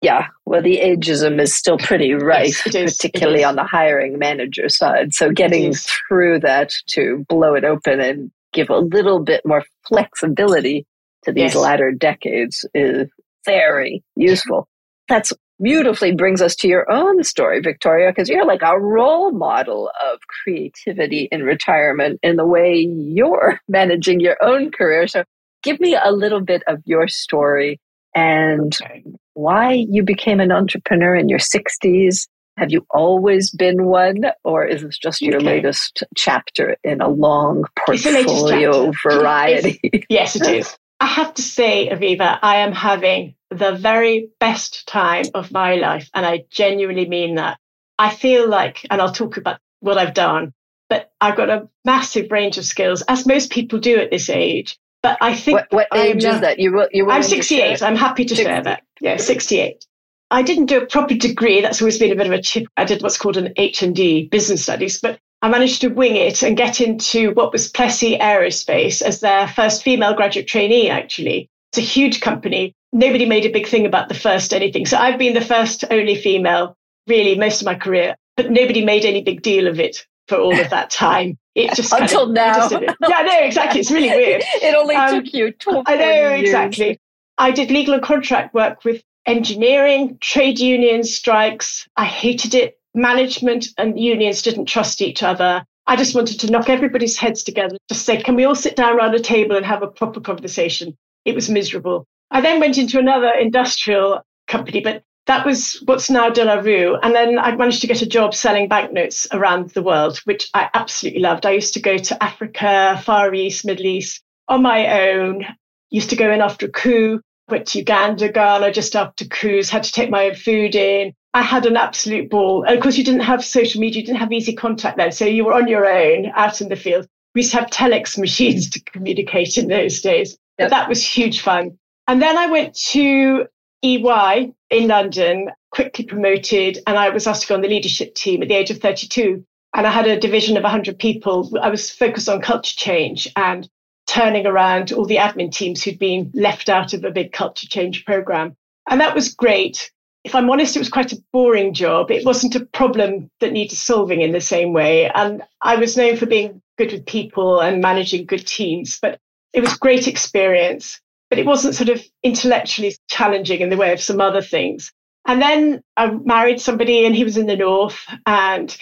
Yeah, 0.04 0.26
well, 0.44 0.61
the 0.61 0.80
ageism 0.82 1.40
is 1.40 1.54
still 1.54 1.78
pretty 1.78 2.12
rife, 2.12 2.66
yes, 2.66 2.99
particularly 2.99 3.42
on 3.42 3.56
the 3.56 3.64
hiring 3.64 4.18
manager 4.18 4.68
side. 4.68 5.14
So 5.14 5.30
getting 5.30 5.73
through 5.73 6.40
that 6.40 6.73
to 6.88 7.25
blow 7.26 7.54
it 7.54 7.64
open 7.64 8.00
and 8.00 8.30
give 8.52 8.68
a 8.68 8.76
little 8.76 9.20
bit 9.20 9.40
more 9.46 9.64
flexibility 9.88 10.87
to 11.25 11.32
these 11.32 11.54
yes. 11.54 11.56
latter 11.56 11.90
decades 11.90 12.66
is 12.75 13.08
very 13.46 14.04
useful. 14.14 14.68
That's 15.08 15.32
beautifully 15.62 16.12
brings 16.12 16.42
us 16.42 16.54
to 16.56 16.68
your 16.68 16.90
own 16.92 17.25
story, 17.25 17.61
Victoria, 17.61 18.11
because 18.11 18.28
you're 18.28 18.44
like 18.44 18.61
a 18.62 18.78
role 18.78 19.32
model 19.32 19.90
of 20.06 20.18
creativity 20.42 21.28
in 21.32 21.44
retirement 21.44 22.20
in 22.23 22.37
the 22.37 22.46
way 22.46 22.76
you're 22.76 23.58
managing 23.68 24.20
your 24.20 24.37
own 24.42 24.70
career. 24.70 25.06
So 25.06 25.25
give 25.62 25.80
me 25.80 25.96
a 25.96 26.11
little 26.11 26.42
bit 26.42 26.62
of 26.66 26.82
your 26.84 27.08
story 27.08 27.80
and 28.14 28.76
okay. 28.82 29.02
Why 29.34 29.72
you 29.72 30.02
became 30.02 30.40
an 30.40 30.52
entrepreneur 30.52 31.14
in 31.14 31.28
your 31.28 31.38
60s. 31.38 32.26
Have 32.56 32.70
you 32.70 32.86
always 32.90 33.50
been 33.50 33.86
one, 33.86 34.26
or 34.44 34.64
is 34.64 34.82
this 34.82 34.96
just 34.96 35.20
your 35.20 35.36
okay. 35.36 35.46
latest 35.46 36.04
chapter 36.14 36.76
in 36.84 37.00
a 37.00 37.08
long 37.08 37.64
portfolio 37.84 38.92
variety? 39.02 40.06
yes, 40.08 40.36
it 40.36 40.46
is. 40.46 40.76
I 41.00 41.06
have 41.06 41.34
to 41.34 41.42
say, 41.42 41.88
Avivah, 41.88 42.38
I 42.42 42.58
am 42.58 42.72
having 42.72 43.34
the 43.50 43.72
very 43.72 44.30
best 44.38 44.86
time 44.86 45.26
of 45.34 45.50
my 45.50 45.74
life. 45.74 46.08
And 46.14 46.24
I 46.24 46.44
genuinely 46.50 47.08
mean 47.08 47.34
that. 47.34 47.58
I 47.98 48.10
feel 48.10 48.48
like, 48.48 48.86
and 48.90 49.00
I'll 49.00 49.12
talk 49.12 49.36
about 49.36 49.58
what 49.80 49.98
I've 49.98 50.14
done, 50.14 50.52
but 50.88 51.12
I've 51.20 51.36
got 51.36 51.50
a 51.50 51.68
massive 51.84 52.30
range 52.30 52.56
of 52.56 52.64
skills, 52.64 53.02
as 53.08 53.26
most 53.26 53.50
people 53.50 53.78
do 53.78 53.98
at 53.98 54.10
this 54.10 54.30
age. 54.30 54.78
But 55.02 55.18
I 55.20 55.34
think 55.34 55.56
what, 55.70 55.72
what 55.72 55.88
age 55.94 56.24
is 56.24 56.40
that? 56.40 56.58
You 56.58 56.88
you 56.92 57.10
I'm 57.10 57.22
68. 57.22 57.82
I'm 57.82 57.96
happy 57.96 58.24
to 58.24 58.34
60. 58.34 58.42
share 58.42 58.62
that. 58.62 58.83
Yeah, 59.00 59.16
68. 59.16 59.84
I 60.30 60.42
didn't 60.42 60.66
do 60.66 60.80
a 60.80 60.86
proper 60.86 61.14
degree. 61.14 61.60
That's 61.60 61.80
always 61.80 61.98
been 61.98 62.12
a 62.12 62.16
bit 62.16 62.26
of 62.26 62.32
a 62.32 62.42
chip. 62.42 62.66
I 62.76 62.84
did 62.84 63.02
what's 63.02 63.18
called 63.18 63.36
an 63.36 63.52
HND, 63.54 64.30
business 64.30 64.62
studies, 64.62 65.00
but 65.00 65.18
I 65.42 65.48
managed 65.48 65.82
to 65.82 65.88
wing 65.88 66.16
it 66.16 66.42
and 66.42 66.56
get 66.56 66.80
into 66.80 67.32
what 67.32 67.52
was 67.52 67.70
Plessey 67.70 68.18
Aerospace 68.18 69.02
as 69.02 69.20
their 69.20 69.46
first 69.46 69.82
female 69.82 70.14
graduate 70.14 70.48
trainee, 70.48 70.88
actually. 70.88 71.50
It's 71.70 71.78
a 71.78 71.82
huge 71.82 72.20
company. 72.20 72.74
Nobody 72.92 73.26
made 73.26 73.44
a 73.44 73.50
big 73.50 73.66
thing 73.66 73.84
about 73.84 74.08
the 74.08 74.14
first 74.14 74.54
anything. 74.54 74.86
So 74.86 74.96
I've 74.96 75.18
been 75.18 75.34
the 75.34 75.40
first 75.40 75.84
only 75.90 76.14
female, 76.14 76.76
really, 77.06 77.36
most 77.36 77.60
of 77.60 77.66
my 77.66 77.74
career, 77.74 78.16
but 78.36 78.50
nobody 78.50 78.84
made 78.84 79.04
any 79.04 79.22
big 79.22 79.42
deal 79.42 79.66
of 79.66 79.78
it 79.78 80.06
for 80.28 80.38
all 80.38 80.58
of 80.58 80.70
that 80.70 80.90
time. 80.90 81.36
It 81.54 81.74
just 81.74 81.92
until 81.98 82.28
now. 82.28 82.68
Just, 82.68 82.82
yeah, 82.82 83.22
no, 83.22 83.38
exactly. 83.40 83.80
It's 83.80 83.90
really 83.90 84.08
weird. 84.08 84.42
it 84.62 84.74
only 84.74 84.96
um, 84.96 85.22
took 85.22 85.34
you. 85.34 85.52
12 85.52 85.84
I 85.86 85.96
know 85.96 86.28
exactly. 86.30 86.98
I 87.38 87.50
did 87.50 87.70
legal 87.70 87.94
and 87.94 88.02
contract 88.02 88.54
work 88.54 88.84
with 88.84 89.02
engineering, 89.26 90.18
trade 90.20 90.58
unions, 90.58 91.14
strikes. 91.14 91.88
I 91.96 92.04
hated 92.04 92.54
it 92.54 92.78
management 92.94 93.66
and 93.76 93.98
unions 93.98 94.42
didn't 94.42 94.66
trust 94.66 95.02
each 95.02 95.22
other. 95.22 95.64
I 95.86 95.96
just 95.96 96.14
wanted 96.14 96.40
to 96.40 96.50
knock 96.50 96.68
everybody's 96.68 97.18
heads 97.18 97.42
together, 97.42 97.76
just 97.88 98.06
say, 98.06 98.22
can 98.22 98.36
we 98.36 98.44
all 98.44 98.54
sit 98.54 98.76
down 98.76 98.96
around 98.96 99.14
a 99.14 99.20
table 99.20 99.56
and 99.56 99.66
have 99.66 99.82
a 99.82 99.88
proper 99.88 100.20
conversation? 100.20 100.96
It 101.24 101.34
was 101.34 101.50
miserable. 101.50 102.06
I 102.30 102.40
then 102.40 102.60
went 102.60 102.78
into 102.78 102.98
another 102.98 103.30
industrial 103.30 104.22
company, 104.46 104.80
but 104.80 105.02
that 105.26 105.44
was 105.44 105.82
what's 105.84 106.10
now 106.10 106.30
De 106.30 106.44
La 106.44 106.54
Rue. 106.54 106.96
And 107.02 107.14
then 107.14 107.38
I 107.38 107.54
managed 107.56 107.80
to 107.82 107.86
get 107.86 108.02
a 108.02 108.06
job 108.06 108.34
selling 108.34 108.68
banknotes 108.68 109.26
around 109.32 109.70
the 109.70 109.82
world, 109.82 110.18
which 110.24 110.48
I 110.54 110.68
absolutely 110.72 111.20
loved. 111.20 111.44
I 111.44 111.52
used 111.52 111.74
to 111.74 111.80
go 111.80 111.98
to 111.98 112.22
Africa, 112.22 113.00
Far 113.04 113.34
East, 113.34 113.64
Middle 113.64 113.86
East 113.86 114.22
on 114.48 114.62
my 114.62 115.10
own, 115.10 115.46
used 115.94 116.10
to 116.10 116.16
go 116.16 116.30
in 116.32 116.40
after 116.40 116.66
a 116.66 116.70
coup, 116.70 117.20
went 117.48 117.66
to 117.68 117.78
Uganda, 117.78 118.28
Ghana 118.28 118.72
just 118.72 118.96
after 118.96 119.24
coups, 119.26 119.70
had 119.70 119.84
to 119.84 119.92
take 119.92 120.10
my 120.10 120.26
own 120.26 120.34
food 120.34 120.74
in. 120.74 121.12
I 121.34 121.42
had 121.42 121.66
an 121.66 121.76
absolute 121.76 122.30
ball. 122.30 122.64
And 122.64 122.76
of 122.76 122.82
course, 122.82 122.96
you 122.96 123.04
didn't 123.04 123.20
have 123.20 123.44
social 123.44 123.80
media, 123.80 124.00
you 124.00 124.06
didn't 124.06 124.18
have 124.18 124.32
easy 124.32 124.54
contact 124.54 124.96
then. 124.96 125.12
So 125.12 125.24
you 125.24 125.44
were 125.44 125.54
on 125.54 125.68
your 125.68 125.86
own 125.86 126.32
out 126.34 126.60
in 126.60 126.68
the 126.68 126.76
field. 126.76 127.06
We 127.34 127.42
used 127.42 127.52
to 127.52 127.60
have 127.60 127.70
telex 127.70 128.18
machines 128.26 128.70
to 128.70 128.80
communicate 128.80 129.56
in 129.56 129.68
those 129.68 130.00
days. 130.00 130.36
But 130.58 130.70
that 130.70 130.88
was 130.88 131.04
huge 131.04 131.40
fun. 131.40 131.78
And 132.06 132.20
then 132.20 132.36
I 132.38 132.46
went 132.46 132.74
to 132.90 133.46
EY 133.82 134.52
in 134.70 134.88
London, 134.88 135.50
quickly 135.70 136.04
promoted, 136.04 136.78
and 136.86 136.96
I 136.96 137.10
was 137.10 137.26
asked 137.26 137.42
to 137.42 137.48
go 137.48 137.54
on 137.54 137.62
the 137.62 137.68
leadership 137.68 138.14
team 138.14 138.42
at 138.42 138.48
the 138.48 138.54
age 138.54 138.70
of 138.70 138.78
32. 138.78 139.44
And 139.74 139.86
I 139.86 139.90
had 139.90 140.06
a 140.06 140.20
division 140.20 140.56
of 140.56 140.62
100 140.62 140.98
people. 140.98 141.50
I 141.60 141.68
was 141.68 141.90
focused 141.90 142.28
on 142.28 142.40
culture 142.40 142.76
change 142.76 143.28
and 143.34 143.68
turning 144.06 144.46
around 144.46 144.92
all 144.92 145.06
the 145.06 145.16
admin 145.16 145.52
teams 145.52 145.82
who'd 145.82 145.99
been 145.99 146.30
left 146.34 146.68
out 146.68 146.92
of 146.92 147.04
a 147.04 147.11
big 147.11 147.32
culture 147.32 147.66
change 147.66 148.04
program. 148.04 148.56
And 148.88 149.00
that 149.00 149.14
was 149.14 149.34
great 149.34 149.90
if 150.25 150.34
I'm 150.34 150.49
honest, 150.49 150.75
it 150.75 150.80
was 150.80 150.88
quite 150.88 151.12
a 151.12 151.23
boring 151.32 151.75
job. 151.75 152.11
It 152.11 152.25
wasn't 152.25 152.56
a 152.56 152.64
problem 152.64 153.30
that 153.40 153.52
needed 153.52 153.76
solving 153.76 154.23
in 154.23 154.32
the 154.32 154.40
same 154.40 154.73
way. 154.73 155.11
And 155.11 155.42
I 155.61 155.76
was 155.76 155.96
known 155.96 156.16
for 156.16 156.26
being 156.26 156.62
good 156.78 156.92
with 156.92 157.06
people 157.06 157.61
and 157.61 157.82
managing 157.82 158.25
good 158.25 158.46
teams, 158.46 158.99
but 159.00 159.20
it 159.52 159.61
was 159.61 159.76
great 159.76 160.08
experience. 160.08 160.99
But 161.28 161.38
it 161.38 161.46
wasn't 161.46 161.75
sort 161.75 161.90
of 161.90 162.02
intellectually 162.23 162.96
challenging 163.08 163.61
in 163.61 163.68
the 163.68 163.76
way 163.76 163.92
of 163.92 164.00
some 164.00 164.20
other 164.20 164.42
things. 164.42 164.92
And 165.26 165.42
then 165.42 165.82
I 165.96 166.11
married 166.11 166.61
somebody 166.61 167.06
and 167.06 167.14
he 167.14 167.25
was 167.25 167.37
in 167.37 167.46
the 167.46 167.56
north 167.56 167.99
and 168.26 168.76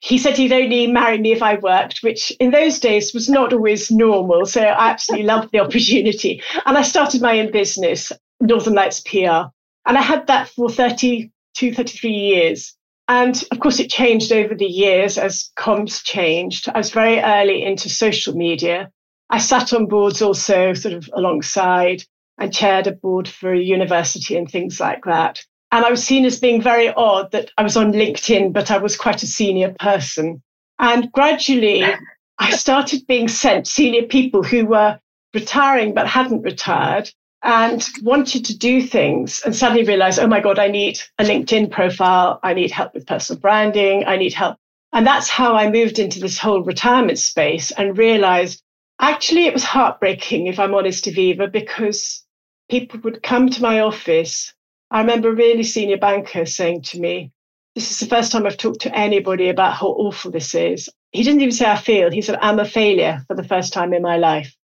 he 0.00 0.18
said 0.18 0.36
he'd 0.36 0.52
only 0.52 0.86
marry 0.86 1.18
me 1.18 1.32
if 1.32 1.42
I 1.42 1.56
worked, 1.56 2.02
which 2.02 2.30
in 2.38 2.50
those 2.50 2.78
days 2.78 3.12
was 3.12 3.28
not 3.28 3.52
always 3.52 3.90
normal. 3.90 4.46
So 4.46 4.62
I 4.62 4.90
absolutely 4.90 5.26
loved 5.32 5.50
the 5.52 5.60
opportunity. 5.60 6.42
And 6.66 6.78
I 6.78 6.82
started 6.82 7.20
my 7.20 7.40
own 7.40 7.50
business, 7.50 8.12
Northern 8.40 8.74
Lights 8.74 9.00
PR. 9.00 9.50
And 9.86 9.96
I 9.96 10.02
had 10.02 10.26
that 10.28 10.48
for 10.48 10.68
32, 10.68 11.74
33 11.74 12.10
years. 12.10 12.76
And 13.08 13.42
of 13.50 13.60
course, 13.60 13.80
it 13.80 13.90
changed 13.90 14.32
over 14.32 14.54
the 14.54 14.66
years 14.66 15.16
as 15.18 15.50
comms 15.56 16.04
changed. 16.04 16.68
I 16.68 16.78
was 16.78 16.90
very 16.90 17.20
early 17.20 17.64
into 17.64 17.88
social 17.88 18.36
media. 18.36 18.90
I 19.30 19.38
sat 19.38 19.72
on 19.72 19.86
boards 19.86 20.22
also 20.22 20.74
sort 20.74 20.94
of 20.94 21.10
alongside 21.12 22.04
and 22.38 22.54
chaired 22.54 22.86
a 22.86 22.92
board 22.92 23.26
for 23.26 23.52
a 23.52 23.58
university 23.58 24.36
and 24.36 24.48
things 24.48 24.78
like 24.78 25.04
that. 25.04 25.44
And 25.70 25.84
I 25.84 25.90
was 25.90 26.02
seen 26.02 26.24
as 26.24 26.40
being 26.40 26.62
very 26.62 26.88
odd 26.88 27.30
that 27.32 27.50
I 27.58 27.62
was 27.62 27.76
on 27.76 27.92
LinkedIn, 27.92 28.52
but 28.52 28.70
I 28.70 28.78
was 28.78 28.96
quite 28.96 29.22
a 29.22 29.26
senior 29.26 29.74
person. 29.78 30.42
And 30.78 31.12
gradually, 31.12 31.84
I 32.38 32.50
started 32.52 33.06
being 33.06 33.28
sent 33.28 33.66
senior 33.66 34.04
people 34.04 34.42
who 34.42 34.64
were 34.64 34.98
retiring 35.34 35.92
but 35.92 36.06
hadn't 36.06 36.42
retired 36.42 37.10
and 37.42 37.86
wanted 38.02 38.44
to 38.46 38.56
do 38.56 38.82
things 38.82 39.42
and 39.44 39.54
suddenly 39.54 39.84
realized, 39.84 40.18
oh 40.18 40.26
my 40.26 40.40
God, 40.40 40.58
I 40.58 40.68
need 40.68 41.00
a 41.18 41.24
LinkedIn 41.24 41.70
profile. 41.70 42.40
I 42.42 42.54
need 42.54 42.70
help 42.70 42.94
with 42.94 43.06
personal 43.06 43.40
branding. 43.40 44.04
I 44.06 44.16
need 44.16 44.32
help. 44.32 44.56
And 44.92 45.06
that's 45.06 45.28
how 45.28 45.54
I 45.54 45.70
moved 45.70 45.98
into 45.98 46.18
this 46.18 46.38
whole 46.38 46.62
retirement 46.62 47.18
space 47.18 47.70
and 47.72 47.98
realized 47.98 48.62
actually 49.00 49.46
it 49.46 49.52
was 49.52 49.64
heartbreaking, 49.64 50.46
if 50.46 50.58
I'm 50.58 50.74
honest, 50.74 51.04
Avivah, 51.04 51.52
because 51.52 52.24
people 52.70 53.00
would 53.00 53.22
come 53.22 53.50
to 53.50 53.62
my 53.62 53.80
office 53.80 54.54
I 54.90 55.00
remember 55.00 55.30
a 55.30 55.34
really 55.34 55.64
senior 55.64 55.98
banker 55.98 56.46
saying 56.46 56.82
to 56.82 57.00
me, 57.00 57.30
This 57.74 57.90
is 57.90 57.98
the 58.00 58.06
first 58.06 58.32
time 58.32 58.46
I've 58.46 58.56
talked 58.56 58.80
to 58.82 58.96
anybody 58.96 59.48
about 59.48 59.74
how 59.74 59.88
awful 59.88 60.30
this 60.30 60.54
is. 60.54 60.88
He 61.12 61.22
didn't 61.22 61.40
even 61.40 61.52
say 61.52 61.66
I 61.66 61.76
feel. 61.76 62.10
He 62.10 62.22
said, 62.22 62.38
I'm 62.40 62.58
a 62.58 62.64
failure 62.64 63.22
for 63.26 63.34
the 63.34 63.44
first 63.44 63.72
time 63.72 63.92
in 63.92 64.02
my 64.02 64.16
life. 64.16 64.54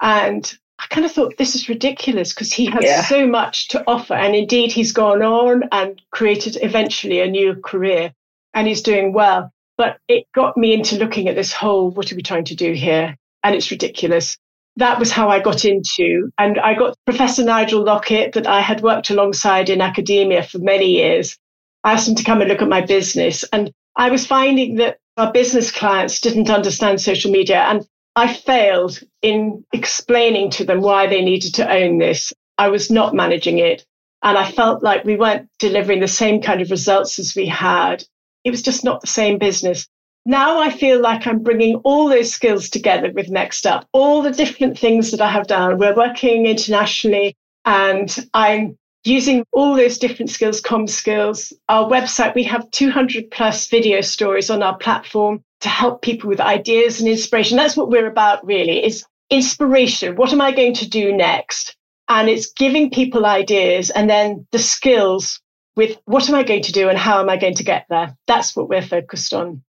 And 0.00 0.52
I 0.78 0.86
kind 0.86 1.04
of 1.06 1.12
thought 1.12 1.36
this 1.38 1.54
is 1.54 1.68
ridiculous 1.68 2.32
because 2.32 2.52
he 2.52 2.66
has 2.66 2.82
yeah. 2.82 3.04
so 3.04 3.26
much 3.26 3.68
to 3.68 3.84
offer. 3.86 4.14
And 4.14 4.34
indeed, 4.34 4.72
he's 4.72 4.92
gone 4.92 5.22
on 5.22 5.64
and 5.70 6.00
created 6.10 6.58
eventually 6.60 7.20
a 7.20 7.28
new 7.28 7.54
career 7.54 8.12
and 8.54 8.66
he's 8.66 8.82
doing 8.82 9.12
well. 9.12 9.52
But 9.78 9.98
it 10.08 10.26
got 10.34 10.56
me 10.56 10.74
into 10.74 10.96
looking 10.96 11.28
at 11.28 11.36
this 11.36 11.52
whole 11.52 11.90
what 11.90 12.10
are 12.10 12.16
we 12.16 12.22
trying 12.22 12.44
to 12.46 12.56
do 12.56 12.72
here? 12.72 13.16
And 13.44 13.54
it's 13.54 13.70
ridiculous 13.70 14.36
that 14.76 14.98
was 14.98 15.10
how 15.10 15.28
I 15.28 15.40
got 15.40 15.64
into. 15.64 16.30
And 16.38 16.58
I 16.58 16.74
got 16.74 16.96
Professor 17.04 17.44
Nigel 17.44 17.84
Lockett, 17.84 18.32
that 18.32 18.46
I 18.46 18.60
had 18.60 18.80
worked 18.80 19.10
alongside 19.10 19.68
in 19.68 19.80
academia 19.80 20.42
for 20.42 20.58
many 20.58 20.92
years. 20.92 21.36
I 21.84 21.92
asked 21.92 22.08
him 22.08 22.14
to 22.14 22.24
come 22.24 22.40
and 22.40 22.48
look 22.48 22.62
at 22.62 22.68
my 22.68 22.80
business. 22.80 23.44
And 23.52 23.72
I 23.96 24.10
was 24.10 24.26
finding 24.26 24.76
that 24.76 24.98
our 25.16 25.32
business 25.32 25.70
clients 25.70 26.20
didn't 26.20 26.50
understand 26.50 27.00
social 27.00 27.30
media. 27.30 27.62
And 27.62 27.86
I 28.16 28.32
failed 28.32 29.00
in 29.20 29.64
explaining 29.72 30.50
to 30.52 30.64
them 30.64 30.80
why 30.80 31.06
they 31.06 31.22
needed 31.22 31.54
to 31.56 31.70
own 31.70 31.98
this. 31.98 32.32
I 32.58 32.68
was 32.68 32.90
not 32.90 33.14
managing 33.14 33.58
it. 33.58 33.84
And 34.22 34.38
I 34.38 34.50
felt 34.50 34.82
like 34.82 35.04
we 35.04 35.16
weren't 35.16 35.48
delivering 35.58 36.00
the 36.00 36.08
same 36.08 36.40
kind 36.40 36.60
of 36.60 36.70
results 36.70 37.18
as 37.18 37.34
we 37.34 37.46
had. 37.46 38.04
It 38.44 38.50
was 38.50 38.62
just 38.62 38.84
not 38.84 39.00
the 39.00 39.06
same 39.06 39.38
business 39.38 39.88
now 40.24 40.60
I 40.60 40.70
feel 40.70 41.00
like 41.00 41.26
I'm 41.26 41.42
bringing 41.42 41.76
all 41.76 42.08
those 42.08 42.32
skills 42.32 42.68
together 42.68 43.10
with 43.12 43.28
Next 43.28 43.66
Up, 43.66 43.86
all 43.92 44.22
the 44.22 44.30
different 44.30 44.78
things 44.78 45.10
that 45.10 45.20
I 45.20 45.30
have 45.30 45.46
done. 45.46 45.78
We're 45.78 45.96
working 45.96 46.46
internationally 46.46 47.36
and 47.64 48.14
I'm 48.34 48.78
using 49.04 49.44
all 49.52 49.74
those 49.74 49.98
different 49.98 50.30
skills, 50.30 50.60
com 50.60 50.86
skills. 50.86 51.52
Our 51.68 51.88
website, 51.88 52.34
we 52.34 52.44
have 52.44 52.70
200 52.70 53.30
plus 53.30 53.66
video 53.66 54.00
stories 54.00 54.50
on 54.50 54.62
our 54.62 54.76
platform 54.76 55.42
to 55.60 55.68
help 55.68 56.02
people 56.02 56.28
with 56.28 56.40
ideas 56.40 57.00
and 57.00 57.08
inspiration. 57.08 57.56
That's 57.56 57.76
what 57.76 57.88
we're 57.88 58.06
about 58.06 58.46
really 58.46 58.84
is 58.84 59.04
inspiration. 59.30 60.16
What 60.16 60.32
am 60.32 60.40
I 60.40 60.52
going 60.52 60.74
to 60.74 60.88
do 60.88 61.14
next? 61.14 61.76
And 62.08 62.28
it's 62.28 62.52
giving 62.52 62.90
people 62.90 63.26
ideas 63.26 63.90
and 63.90 64.08
then 64.08 64.46
the 64.52 64.58
skills 64.58 65.40
with 65.74 65.98
what 66.04 66.28
am 66.28 66.34
I 66.34 66.42
going 66.42 66.62
to 66.62 66.72
do 66.72 66.88
and 66.88 66.98
how 66.98 67.20
am 67.20 67.30
I 67.30 67.38
going 67.38 67.54
to 67.54 67.64
get 67.64 67.86
there? 67.88 68.16
That's 68.26 68.54
what 68.54 68.68
we're 68.68 68.82
focused 68.82 69.32
on. 69.32 69.62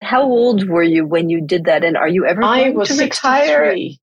How 0.00 0.22
old 0.22 0.68
were 0.68 0.82
you 0.82 1.06
when 1.06 1.28
you 1.28 1.40
did 1.40 1.64
that? 1.64 1.84
And 1.84 1.96
are 1.96 2.08
you 2.08 2.26
ever 2.26 2.40
going 2.40 2.68
I 2.68 2.70
was 2.70 2.88
to 2.88 2.94
retire? 2.94 3.70
63. 3.70 4.00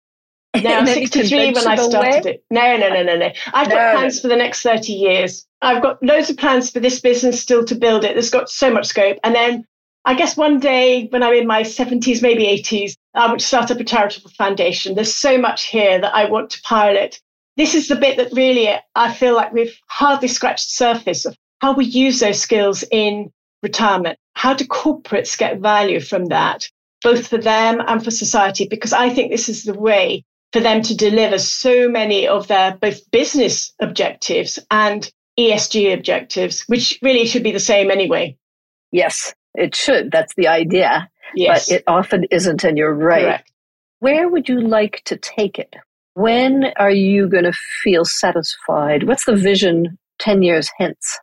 No, 0.63 0.85
63 0.93 1.51
when 1.53 1.67
I 1.67 1.75
started 1.75 2.25
way? 2.25 2.31
it. 2.33 2.43
No, 2.49 2.77
no, 2.77 2.89
no, 2.89 3.03
no, 3.03 3.17
no. 3.17 3.31
I've 3.53 3.69
got 3.69 3.95
plans 3.95 4.19
for 4.19 4.27
the 4.27 4.35
next 4.35 4.61
30 4.61 4.93
years. 4.93 5.45
I've 5.61 5.81
got 5.81 6.01
loads 6.03 6.29
of 6.29 6.37
plans 6.37 6.69
for 6.69 6.79
this 6.79 6.99
business 6.99 7.41
still 7.41 7.65
to 7.65 7.75
build 7.75 8.03
it. 8.03 8.13
There's 8.13 8.29
got 8.29 8.49
so 8.49 8.71
much 8.71 8.85
scope. 8.85 9.17
And 9.23 9.33
then 9.33 9.65
I 10.05 10.13
guess 10.13 10.37
one 10.37 10.59
day 10.59 11.07
when 11.07 11.23
I'm 11.23 11.33
in 11.33 11.47
my 11.47 11.63
70s, 11.63 12.21
maybe 12.21 12.45
80s, 12.45 12.95
I 13.13 13.27
want 13.27 13.39
to 13.39 13.45
start 13.45 13.71
up 13.71 13.79
a 13.79 13.83
charitable 13.83 14.29
foundation. 14.31 14.95
There's 14.95 15.13
so 15.13 15.37
much 15.37 15.65
here 15.65 15.99
that 15.99 16.15
I 16.15 16.29
want 16.29 16.51
to 16.51 16.61
pilot. 16.61 17.19
This 17.57 17.73
is 17.73 17.87
the 17.87 17.95
bit 17.95 18.17
that 18.17 18.31
really 18.31 18.69
I 18.95 19.13
feel 19.13 19.35
like 19.35 19.51
we've 19.51 19.77
hardly 19.87 20.27
scratched 20.27 20.67
the 20.67 20.75
surface 20.75 21.25
of 21.25 21.35
how 21.59 21.73
we 21.73 21.85
use 21.85 22.19
those 22.19 22.39
skills 22.39 22.83
in 22.91 23.31
retirement. 23.67 24.17
How 24.33 24.53
do 24.53 24.65
corporates 24.65 25.37
get 25.37 25.59
value 25.59 25.99
from 25.99 26.25
that, 26.25 26.69
both 27.03 27.27
for 27.27 27.37
them 27.37 27.81
and 27.85 28.03
for 28.03 28.11
society? 28.11 28.67
Because 28.67 28.93
I 28.93 29.09
think 29.09 29.31
this 29.31 29.49
is 29.49 29.63
the 29.63 29.77
way 29.77 30.23
for 30.53 30.61
them 30.61 30.81
to 30.83 30.95
deliver 30.95 31.37
so 31.37 31.89
many 31.89 32.27
of 32.27 32.47
their 32.47 32.77
both 32.81 32.99
business 33.11 33.73
objectives 33.81 34.59
and 34.71 35.11
ESG 35.37 35.93
objectives, 35.93 36.63
which 36.67 36.97
really 37.01 37.25
should 37.27 37.43
be 37.43 37.51
the 37.51 37.59
same 37.59 37.91
anyway. 37.91 38.37
Yes, 38.91 39.33
it 39.53 39.75
should. 39.75 40.11
That's 40.11 40.33
the 40.35 40.47
idea. 40.47 41.09
Yes. 41.35 41.67
But 41.67 41.75
it 41.75 41.83
often 41.87 42.25
isn't, 42.31 42.63
and 42.63 42.77
you're 42.77 42.93
right. 42.93 43.23
Correct. 43.23 43.51
Where 43.99 44.29
would 44.29 44.47
you 44.47 44.61
like 44.61 45.01
to 45.05 45.17
take 45.17 45.59
it? 45.59 45.75
When 46.13 46.71
are 46.77 46.91
you 46.91 47.27
going 47.27 47.43
to 47.43 47.53
feel 47.83 48.05
satisfied? 48.05 49.03
What's 49.03 49.25
the 49.25 49.35
vision 49.35 49.97
10 50.19 50.41
years 50.41 50.69
hence? 50.77 51.19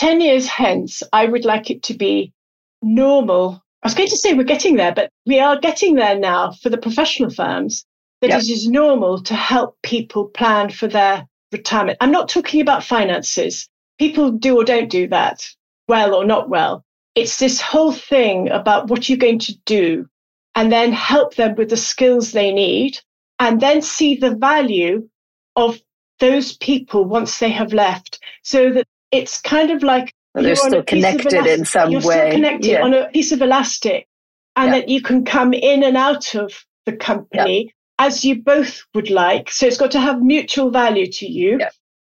10 0.00 0.22
years 0.22 0.46
hence, 0.46 1.02
I 1.12 1.26
would 1.26 1.44
like 1.44 1.70
it 1.70 1.82
to 1.84 1.94
be 1.94 2.32
normal. 2.80 3.62
I 3.82 3.86
was 3.86 3.94
going 3.94 4.08
to 4.08 4.16
say 4.16 4.32
we're 4.32 4.44
getting 4.44 4.76
there, 4.76 4.94
but 4.94 5.10
we 5.26 5.40
are 5.40 5.60
getting 5.60 5.94
there 5.94 6.18
now 6.18 6.52
for 6.52 6.70
the 6.70 6.78
professional 6.78 7.28
firms 7.28 7.84
that 8.22 8.30
yep. 8.30 8.40
it 8.40 8.48
is 8.48 8.66
normal 8.66 9.22
to 9.24 9.34
help 9.34 9.76
people 9.82 10.28
plan 10.28 10.70
for 10.70 10.88
their 10.88 11.28
retirement. 11.52 11.98
I'm 12.00 12.10
not 12.10 12.30
talking 12.30 12.62
about 12.62 12.82
finances. 12.82 13.68
People 13.98 14.32
do 14.32 14.56
or 14.56 14.64
don't 14.64 14.88
do 14.88 15.06
that, 15.08 15.46
well 15.86 16.14
or 16.14 16.24
not 16.24 16.48
well. 16.48 16.82
It's 17.14 17.38
this 17.38 17.60
whole 17.60 17.92
thing 17.92 18.48
about 18.48 18.88
what 18.88 19.06
you're 19.06 19.18
going 19.18 19.40
to 19.40 19.58
do 19.66 20.06
and 20.54 20.72
then 20.72 20.92
help 20.92 21.34
them 21.34 21.56
with 21.56 21.68
the 21.68 21.76
skills 21.76 22.32
they 22.32 22.52
need 22.52 22.98
and 23.38 23.60
then 23.60 23.82
see 23.82 24.14
the 24.14 24.34
value 24.34 25.10
of 25.56 25.78
those 26.20 26.56
people 26.56 27.04
once 27.04 27.38
they 27.38 27.50
have 27.50 27.74
left 27.74 28.18
so 28.42 28.70
that 28.72 28.86
it's 29.12 29.40
kind 29.40 29.70
of 29.70 29.82
like 29.82 30.14
they're 30.34 30.56
still 30.56 30.82
connected 30.82 31.46
in 31.46 31.64
some 31.64 31.90
you're 31.90 32.00
way. 32.02 32.16
Still 32.16 32.30
connected 32.30 32.70
yeah. 32.70 32.82
on 32.82 32.94
a 32.94 33.08
piece 33.08 33.32
of 33.32 33.42
elastic, 33.42 34.06
and 34.56 34.72
yeah. 34.72 34.80
that 34.80 34.88
you 34.88 35.02
can 35.02 35.24
come 35.24 35.52
in 35.52 35.82
and 35.82 35.96
out 35.96 36.34
of 36.34 36.52
the 36.86 36.92
company 36.92 37.64
yeah. 37.64 38.06
as 38.06 38.24
you 38.24 38.42
both 38.42 38.84
would 38.94 39.10
like. 39.10 39.50
So 39.50 39.66
it's 39.66 39.76
got 39.76 39.90
to 39.92 40.00
have 40.00 40.22
mutual 40.22 40.70
value 40.70 41.10
to 41.12 41.26
you. 41.26 41.60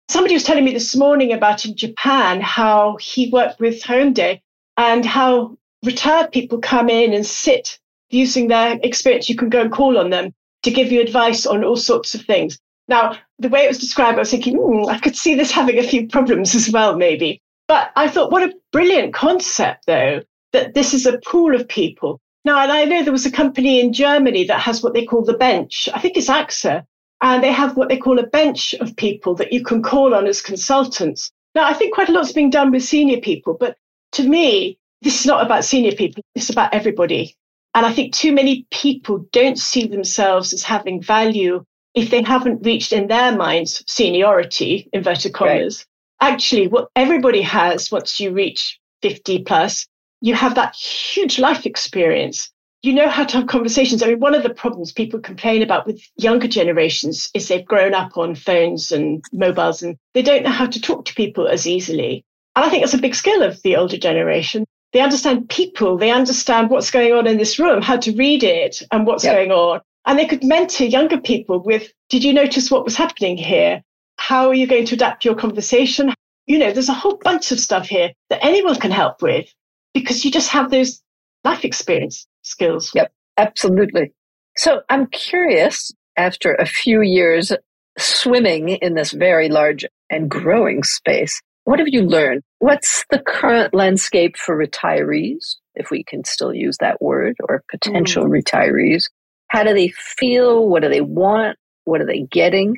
Somebody 0.09 0.33
was 0.33 0.43
telling 0.43 0.65
me 0.65 0.73
this 0.73 0.95
morning 0.95 1.33
about 1.33 1.65
in 1.65 1.75
Japan 1.75 2.41
how 2.41 2.97
he 2.99 3.29
worked 3.29 3.59
with 3.59 3.83
Hyundai 3.83 4.41
and 4.75 5.05
how 5.05 5.57
retired 5.85 6.31
people 6.31 6.59
come 6.59 6.89
in 6.89 7.13
and 7.13 7.25
sit 7.25 7.79
using 8.09 8.47
their 8.47 8.79
experience. 8.81 9.29
You 9.29 9.35
can 9.35 9.49
go 9.49 9.61
and 9.61 9.71
call 9.71 9.97
on 9.97 10.09
them 10.09 10.33
to 10.63 10.71
give 10.71 10.91
you 10.91 11.01
advice 11.01 11.45
on 11.45 11.63
all 11.63 11.77
sorts 11.77 12.15
of 12.15 12.21
things. 12.21 12.59
Now, 12.89 13.17
the 13.37 13.49
way 13.49 13.63
it 13.63 13.67
was 13.67 13.77
described, 13.77 14.17
I 14.17 14.21
was 14.21 14.31
thinking, 14.31 14.57
mm, 14.57 14.89
I 14.89 14.97
could 14.99 15.15
see 15.15 15.35
this 15.35 15.51
having 15.51 15.77
a 15.77 15.83
few 15.83 16.07
problems 16.07 16.55
as 16.55 16.71
well, 16.71 16.97
maybe. 16.97 17.39
But 17.67 17.91
I 17.95 18.09
thought, 18.09 18.31
what 18.31 18.43
a 18.43 18.55
brilliant 18.71 19.13
concept, 19.13 19.85
though, 19.85 20.23
that 20.53 20.73
this 20.73 20.95
is 20.95 21.05
a 21.05 21.19
pool 21.19 21.55
of 21.55 21.67
people. 21.67 22.19
Now, 22.45 22.59
and 22.59 22.71
I 22.71 22.85
know 22.85 23.03
there 23.03 23.13
was 23.13 23.27
a 23.27 23.31
company 23.31 23.79
in 23.79 23.93
Germany 23.93 24.43
that 24.45 24.59
has 24.59 24.81
what 24.81 24.95
they 24.95 25.05
call 25.05 25.23
the 25.23 25.37
bench. 25.37 25.87
I 25.93 25.99
think 25.99 26.17
it's 26.17 26.29
AXA. 26.29 26.83
And 27.21 27.43
they 27.43 27.51
have 27.51 27.77
what 27.77 27.89
they 27.89 27.97
call 27.97 28.17
a 28.17 28.25
bench 28.25 28.73
of 28.75 28.95
people 28.95 29.35
that 29.35 29.53
you 29.53 29.63
can 29.63 29.83
call 29.83 30.15
on 30.15 30.25
as 30.25 30.41
consultants. 30.41 31.31
Now, 31.53 31.65
I 31.65 31.73
think 31.73 31.93
quite 31.93 32.09
a 32.09 32.11
lot's 32.11 32.31
being 32.31 32.49
done 32.49 32.71
with 32.71 32.83
senior 32.83 33.19
people, 33.19 33.57
but 33.59 33.77
to 34.13 34.23
me, 34.23 34.79
this 35.01 35.19
is 35.19 35.25
not 35.25 35.45
about 35.45 35.65
senior 35.65 35.91
people. 35.91 36.23
It's 36.33 36.49
about 36.49 36.73
everybody. 36.73 37.35
And 37.75 37.85
I 37.85 37.93
think 37.93 38.13
too 38.13 38.31
many 38.31 38.65
people 38.71 39.25
don't 39.31 39.59
see 39.59 39.85
themselves 39.85 40.53
as 40.53 40.63
having 40.63 41.01
value 41.01 41.65
if 41.93 42.09
they 42.09 42.21
haven't 42.21 42.65
reached 42.65 42.93
in 42.93 43.07
their 43.07 43.35
minds 43.35 43.83
seniority, 43.87 44.89
inverted 44.93 45.33
commas. 45.33 45.85
Right. 46.21 46.31
Actually, 46.31 46.67
what 46.67 46.89
everybody 46.95 47.41
has 47.41 47.91
once 47.91 48.19
you 48.19 48.31
reach 48.31 48.79
50 49.01 49.43
plus, 49.43 49.87
you 50.21 50.33
have 50.33 50.55
that 50.55 50.75
huge 50.75 51.39
life 51.39 51.65
experience. 51.65 52.51
You 52.81 52.93
know 52.93 53.09
how 53.09 53.25
to 53.25 53.37
have 53.37 53.47
conversations. 53.47 54.01
I 54.01 54.07
mean, 54.07 54.19
one 54.19 54.35
of 54.35 54.43
the 54.43 54.53
problems 54.53 54.91
people 54.91 55.19
complain 55.19 55.61
about 55.61 55.85
with 55.85 56.01
younger 56.15 56.47
generations 56.47 57.29
is 57.33 57.47
they've 57.47 57.65
grown 57.65 57.93
up 57.93 58.17
on 58.17 58.35
phones 58.35 58.91
and 58.91 59.23
mobiles 59.33 59.81
and 59.81 59.97
they 60.13 60.21
don't 60.21 60.43
know 60.43 60.49
how 60.49 60.65
to 60.65 60.81
talk 60.81 61.05
to 61.05 61.13
people 61.13 61.47
as 61.47 61.67
easily. 61.67 62.23
And 62.55 62.65
I 62.65 62.69
think 62.69 62.83
that's 62.83 62.93
a 62.93 62.99
big 62.99 63.15
skill 63.15 63.43
of 63.43 63.61
the 63.63 63.75
older 63.75 63.97
generation. 63.97 64.65
They 64.91 65.01
understand 65.01 65.49
people, 65.49 65.97
they 65.97 66.09
understand 66.09 66.69
what's 66.69 66.89
going 66.89 67.13
on 67.13 67.27
in 67.27 67.37
this 67.37 67.59
room, 67.59 67.81
how 67.81 67.97
to 67.97 68.15
read 68.15 68.43
it 68.43 68.81
and 68.91 69.05
what's 69.05 69.23
yep. 69.23 69.35
going 69.35 69.51
on. 69.51 69.81
And 70.05 70.17
they 70.17 70.25
could 70.25 70.43
mentor 70.43 70.85
younger 70.85 71.19
people 71.19 71.61
with, 71.61 71.91
did 72.09 72.23
you 72.23 72.33
notice 72.33 72.71
what 72.71 72.85
was 72.85 72.95
happening 72.95 73.37
here? 73.37 73.83
How 74.17 74.47
are 74.47 74.53
you 74.53 74.67
going 74.67 74.85
to 74.85 74.95
adapt 74.95 75.25
your 75.25 75.35
conversation? 75.35 76.13
You 76.47 76.57
know, 76.57 76.71
there's 76.71 76.89
a 76.89 76.93
whole 76.93 77.17
bunch 77.23 77.51
of 77.51 77.59
stuff 77.59 77.87
here 77.87 78.11
that 78.29 78.43
anyone 78.43 78.75
can 78.75 78.91
help 78.91 79.21
with 79.21 79.53
because 79.93 80.25
you 80.25 80.31
just 80.31 80.49
have 80.49 80.71
those 80.71 81.01
life 81.43 81.63
experience 81.63 82.27
skills. 82.41 82.91
Yep, 82.95 83.11
absolutely. 83.37 84.13
So 84.57 84.81
I'm 84.89 85.07
curious, 85.07 85.91
after 86.17 86.55
a 86.55 86.65
few 86.65 87.01
years 87.01 87.51
swimming 87.97 88.69
in 88.69 88.95
this 88.95 89.11
very 89.11 89.49
large 89.49 89.85
and 90.09 90.29
growing 90.29 90.83
space, 90.83 91.39
what 91.65 91.79
have 91.79 91.87
you 91.89 92.01
learned? 92.01 92.41
What's 92.57 93.05
the 93.09 93.19
current 93.19 93.73
landscape 93.73 94.35
for 94.37 94.57
retirees, 94.57 95.55
if 95.75 95.91
we 95.91 96.03
can 96.03 96.23
still 96.25 96.53
use 96.53 96.77
that 96.79 97.01
word, 97.01 97.37
or 97.47 97.63
potential 97.69 98.25
mm. 98.25 98.41
retirees? 98.41 99.03
How 99.49 99.63
do 99.63 99.73
they 99.73 99.89
feel? 99.89 100.67
What 100.67 100.83
do 100.83 100.89
they 100.89 101.01
want? 101.01 101.57
What 101.83 102.01
are 102.01 102.05
they 102.05 102.21
getting? 102.21 102.77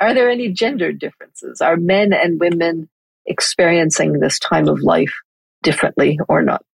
Are 0.00 0.14
there 0.14 0.30
any 0.30 0.48
gender 0.48 0.92
differences? 0.92 1.60
Are 1.60 1.76
men 1.76 2.12
and 2.12 2.40
women 2.40 2.88
experiencing 3.26 4.12
this 4.12 4.38
time 4.38 4.68
of 4.68 4.80
life 4.82 5.12
differently 5.62 6.18
or 6.28 6.42
not? 6.42 6.64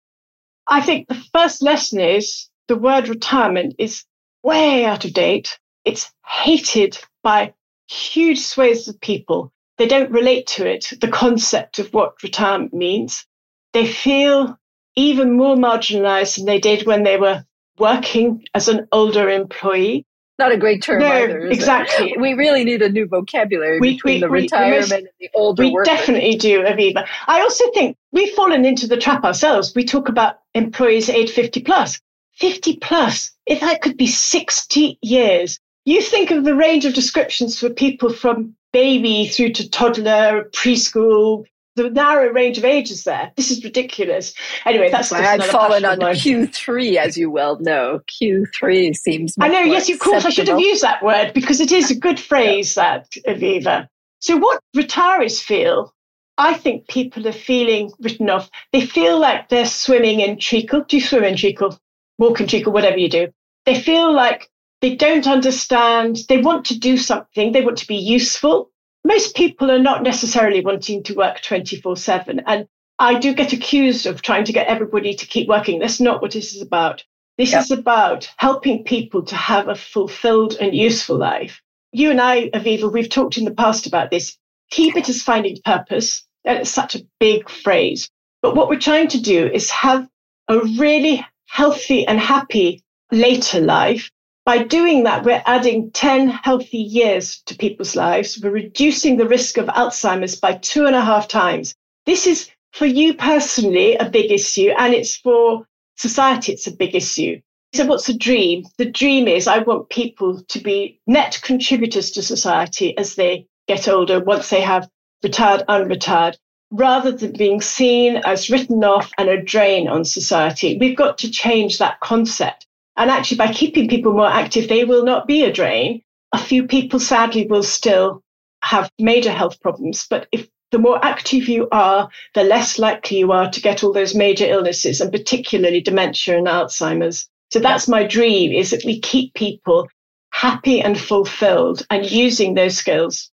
I 0.66 0.80
think 0.80 1.08
the 1.08 1.22
first 1.32 1.62
lesson 1.62 2.00
is 2.00 2.48
the 2.68 2.76
word 2.76 3.08
retirement 3.08 3.74
is 3.78 4.04
way 4.42 4.84
out 4.84 5.04
of 5.04 5.12
date. 5.12 5.58
It's 5.84 6.10
hated 6.24 6.98
by 7.22 7.54
huge 7.88 8.40
swathes 8.40 8.88
of 8.88 9.00
people. 9.00 9.52
They 9.78 9.86
don't 9.86 10.10
relate 10.10 10.46
to 10.48 10.66
it, 10.66 10.92
the 11.00 11.08
concept 11.08 11.78
of 11.78 11.92
what 11.92 12.22
retirement 12.22 12.72
means. 12.72 13.26
They 13.72 13.86
feel 13.86 14.58
even 14.96 15.36
more 15.36 15.54
marginalized 15.54 16.36
than 16.36 16.46
they 16.46 16.58
did 16.58 16.86
when 16.86 17.02
they 17.02 17.16
were 17.16 17.44
working 17.78 18.44
as 18.54 18.68
an 18.68 18.88
older 18.92 19.28
employee. 19.28 20.04
Not 20.38 20.52
a 20.52 20.58
great 20.58 20.82
term 20.82 21.00
no, 21.00 21.06
either. 21.06 21.38
exactly. 21.46 22.10
It? 22.10 22.20
We 22.20 22.34
really 22.34 22.62
need 22.62 22.82
a 22.82 22.90
new 22.90 23.06
vocabulary 23.06 23.80
we, 23.80 23.94
between 23.94 24.16
we, 24.16 24.20
the 24.20 24.28
we, 24.28 24.40
retirement 24.42 24.92
and 24.92 25.08
the 25.18 25.30
older 25.34 25.62
We 25.62 25.70
workers. 25.70 25.88
definitely 25.88 26.34
do, 26.34 26.62
Avivah. 26.62 27.06
I 27.26 27.40
also 27.40 27.64
think 27.72 27.96
we've 28.12 28.34
fallen 28.34 28.66
into 28.66 28.86
the 28.86 28.98
trap 28.98 29.24
ourselves. 29.24 29.72
We 29.74 29.84
talk 29.84 30.10
about 30.10 30.40
employees 30.54 31.08
age 31.08 31.30
50 31.30 31.62
plus. 31.62 32.00
50 32.34 32.76
plus, 32.82 33.30
if 33.46 33.60
that 33.60 33.80
could 33.80 33.96
be 33.96 34.06
60 34.06 34.98
years, 35.00 35.58
you 35.86 36.02
think 36.02 36.30
of 36.30 36.44
the 36.44 36.54
range 36.54 36.84
of 36.84 36.92
descriptions 36.92 37.58
for 37.58 37.70
people 37.70 38.12
from 38.12 38.54
baby 38.74 39.28
through 39.28 39.52
to 39.52 39.70
toddler, 39.70 40.50
preschool, 40.52 41.46
the 41.76 41.90
narrow 41.90 42.32
range 42.32 42.58
of 42.58 42.64
ages 42.64 43.04
there. 43.04 43.30
This 43.36 43.50
is 43.50 43.62
ridiculous. 43.62 44.34
Anyway, 44.64 44.90
that's 44.90 45.10
why 45.10 45.24
I've 45.24 45.44
fallen 45.44 45.84
on 45.84 45.98
Q3, 45.98 46.96
as 46.96 47.16
you 47.16 47.30
well 47.30 47.58
know. 47.60 48.00
Q3 48.08 48.96
seems. 48.96 49.34
I 49.38 49.48
know. 49.48 49.60
Yes, 49.60 49.88
of 49.90 49.98
course. 49.98 50.24
I 50.24 50.30
should 50.30 50.48
have 50.48 50.58
used 50.58 50.82
that 50.82 51.02
word 51.04 51.32
because 51.34 51.60
it 51.60 51.70
is 51.70 51.90
a 51.90 51.94
good 51.94 52.18
phrase. 52.18 52.74
That 52.74 53.06
Avivah. 53.28 53.88
So, 54.20 54.36
what 54.38 54.60
retirees 54.74 55.40
feel, 55.40 55.94
I 56.38 56.54
think 56.54 56.88
people 56.88 57.28
are 57.28 57.32
feeling 57.32 57.92
written 58.00 58.30
off. 58.30 58.50
They 58.72 58.84
feel 58.84 59.20
like 59.20 59.50
they're 59.50 59.66
swimming 59.66 60.20
in 60.20 60.38
treacle. 60.38 60.82
Do 60.82 60.96
you 60.96 61.02
swim 61.02 61.24
in 61.24 61.36
treacle? 61.36 61.78
Walk 62.18 62.40
in 62.40 62.46
treacle, 62.46 62.72
whatever 62.72 62.96
you 62.96 63.10
do. 63.10 63.28
They 63.66 63.78
feel 63.78 64.14
like 64.14 64.48
they 64.80 64.96
don't 64.96 65.26
understand. 65.26 66.20
They 66.30 66.38
want 66.38 66.64
to 66.66 66.78
do 66.78 66.96
something. 66.96 67.52
They 67.52 67.62
want 67.62 67.76
to 67.78 67.86
be 67.86 67.96
useful 67.96 68.70
most 69.06 69.36
people 69.36 69.70
are 69.70 69.78
not 69.78 70.02
necessarily 70.02 70.60
wanting 70.60 71.02
to 71.04 71.14
work 71.14 71.40
24 71.40 71.96
7. 71.96 72.40
And 72.46 72.66
I 72.98 73.18
do 73.18 73.34
get 73.34 73.52
accused 73.52 74.06
of 74.06 74.20
trying 74.20 74.44
to 74.44 74.52
get 74.52 74.66
everybody 74.66 75.14
to 75.14 75.26
keep 75.26 75.48
working. 75.48 75.78
That's 75.78 76.00
not 76.00 76.20
what 76.20 76.32
this 76.32 76.54
is 76.54 76.60
about. 76.60 77.04
This 77.38 77.52
yep. 77.52 77.62
is 77.62 77.70
about 77.70 78.28
helping 78.38 78.82
people 78.82 79.22
to 79.22 79.36
have 79.36 79.68
a 79.68 79.74
fulfilled 79.74 80.56
and 80.60 80.74
useful 80.74 81.18
life. 81.18 81.62
You 81.92 82.10
and 82.10 82.20
I, 82.20 82.50
Avivah, 82.50 82.92
we've 82.92 83.08
talked 83.08 83.38
in 83.38 83.44
the 83.44 83.54
past 83.54 83.86
about 83.86 84.10
this. 84.10 84.36
Keep 84.70 84.96
it 84.96 85.08
as 85.08 85.22
finding 85.22 85.58
purpose. 85.64 86.24
It's 86.44 86.70
such 86.70 86.96
a 86.96 87.06
big 87.20 87.48
phrase. 87.48 88.10
But 88.42 88.56
what 88.56 88.68
we're 88.68 88.80
trying 88.80 89.08
to 89.08 89.20
do 89.20 89.46
is 89.46 89.70
have 89.70 90.08
a 90.48 90.58
really 90.78 91.24
healthy 91.46 92.06
and 92.06 92.18
happy 92.18 92.82
later 93.12 93.60
life 93.60 94.10
by 94.46 94.62
doing 94.62 95.02
that, 95.02 95.24
we're 95.24 95.42
adding 95.44 95.90
10 95.90 96.28
healthy 96.28 96.78
years 96.78 97.42
to 97.46 97.56
people's 97.56 97.96
lives. 97.96 98.38
We're 98.40 98.50
reducing 98.50 99.16
the 99.16 99.26
risk 99.26 99.58
of 99.58 99.66
Alzheimer's 99.66 100.36
by 100.36 100.52
two 100.54 100.86
and 100.86 100.94
a 100.94 101.04
half 101.04 101.26
times. 101.26 101.74
This 102.06 102.28
is 102.28 102.48
for 102.72 102.86
you 102.86 103.14
personally 103.14 103.96
a 103.96 104.08
big 104.08 104.30
issue, 104.30 104.70
and 104.78 104.94
it's 104.94 105.16
for 105.16 105.66
society, 105.96 106.52
it's 106.52 106.68
a 106.68 106.76
big 106.76 106.94
issue. 106.94 107.40
So, 107.74 107.86
what's 107.86 108.06
the 108.06 108.16
dream? 108.16 108.64
The 108.78 108.88
dream 108.88 109.26
is 109.26 109.48
I 109.48 109.58
want 109.58 109.88
people 109.88 110.40
to 110.40 110.60
be 110.60 111.00
net 111.08 111.40
contributors 111.42 112.12
to 112.12 112.22
society 112.22 112.96
as 112.96 113.16
they 113.16 113.48
get 113.66 113.88
older, 113.88 114.20
once 114.20 114.48
they 114.50 114.60
have 114.60 114.88
retired, 115.24 115.64
unretired, 115.68 116.36
rather 116.70 117.10
than 117.10 117.32
being 117.32 117.60
seen 117.60 118.18
as 118.18 118.48
written 118.48 118.84
off 118.84 119.10
and 119.18 119.28
a 119.28 119.42
drain 119.42 119.88
on 119.88 120.04
society. 120.04 120.78
We've 120.78 120.96
got 120.96 121.18
to 121.18 121.30
change 121.30 121.78
that 121.78 121.98
concept. 121.98 122.65
And 122.96 123.10
actually, 123.10 123.38
by 123.38 123.52
keeping 123.52 123.88
people 123.88 124.12
more 124.12 124.28
active, 124.28 124.68
they 124.68 124.84
will 124.84 125.04
not 125.04 125.26
be 125.26 125.44
a 125.44 125.52
drain. 125.52 126.02
A 126.32 126.38
few 126.38 126.66
people, 126.66 126.98
sadly, 126.98 127.46
will 127.46 127.62
still 127.62 128.22
have 128.62 128.90
major 128.98 129.30
health 129.30 129.60
problems. 129.60 130.06
But 130.08 130.26
if 130.32 130.48
the 130.72 130.78
more 130.78 131.02
active 131.04 131.48
you 131.48 131.68
are, 131.70 132.08
the 132.34 132.42
less 132.42 132.78
likely 132.78 133.18
you 133.18 133.32
are 133.32 133.50
to 133.50 133.60
get 133.60 133.84
all 133.84 133.92
those 133.92 134.14
major 134.14 134.46
illnesses, 134.46 135.00
and 135.00 135.12
particularly 135.12 135.80
dementia 135.80 136.36
and 136.36 136.46
Alzheimer's. 136.46 137.28
So 137.52 137.60
that's 137.60 137.86
my 137.86 138.04
dream 138.04 138.52
is 138.52 138.70
that 138.70 138.84
we 138.84 139.00
keep 139.00 139.34
people 139.34 139.88
happy 140.32 140.80
and 140.80 140.98
fulfilled 140.98 141.86
and 141.90 142.10
using 142.10 142.54
those 142.54 142.76
skills. 142.76 143.30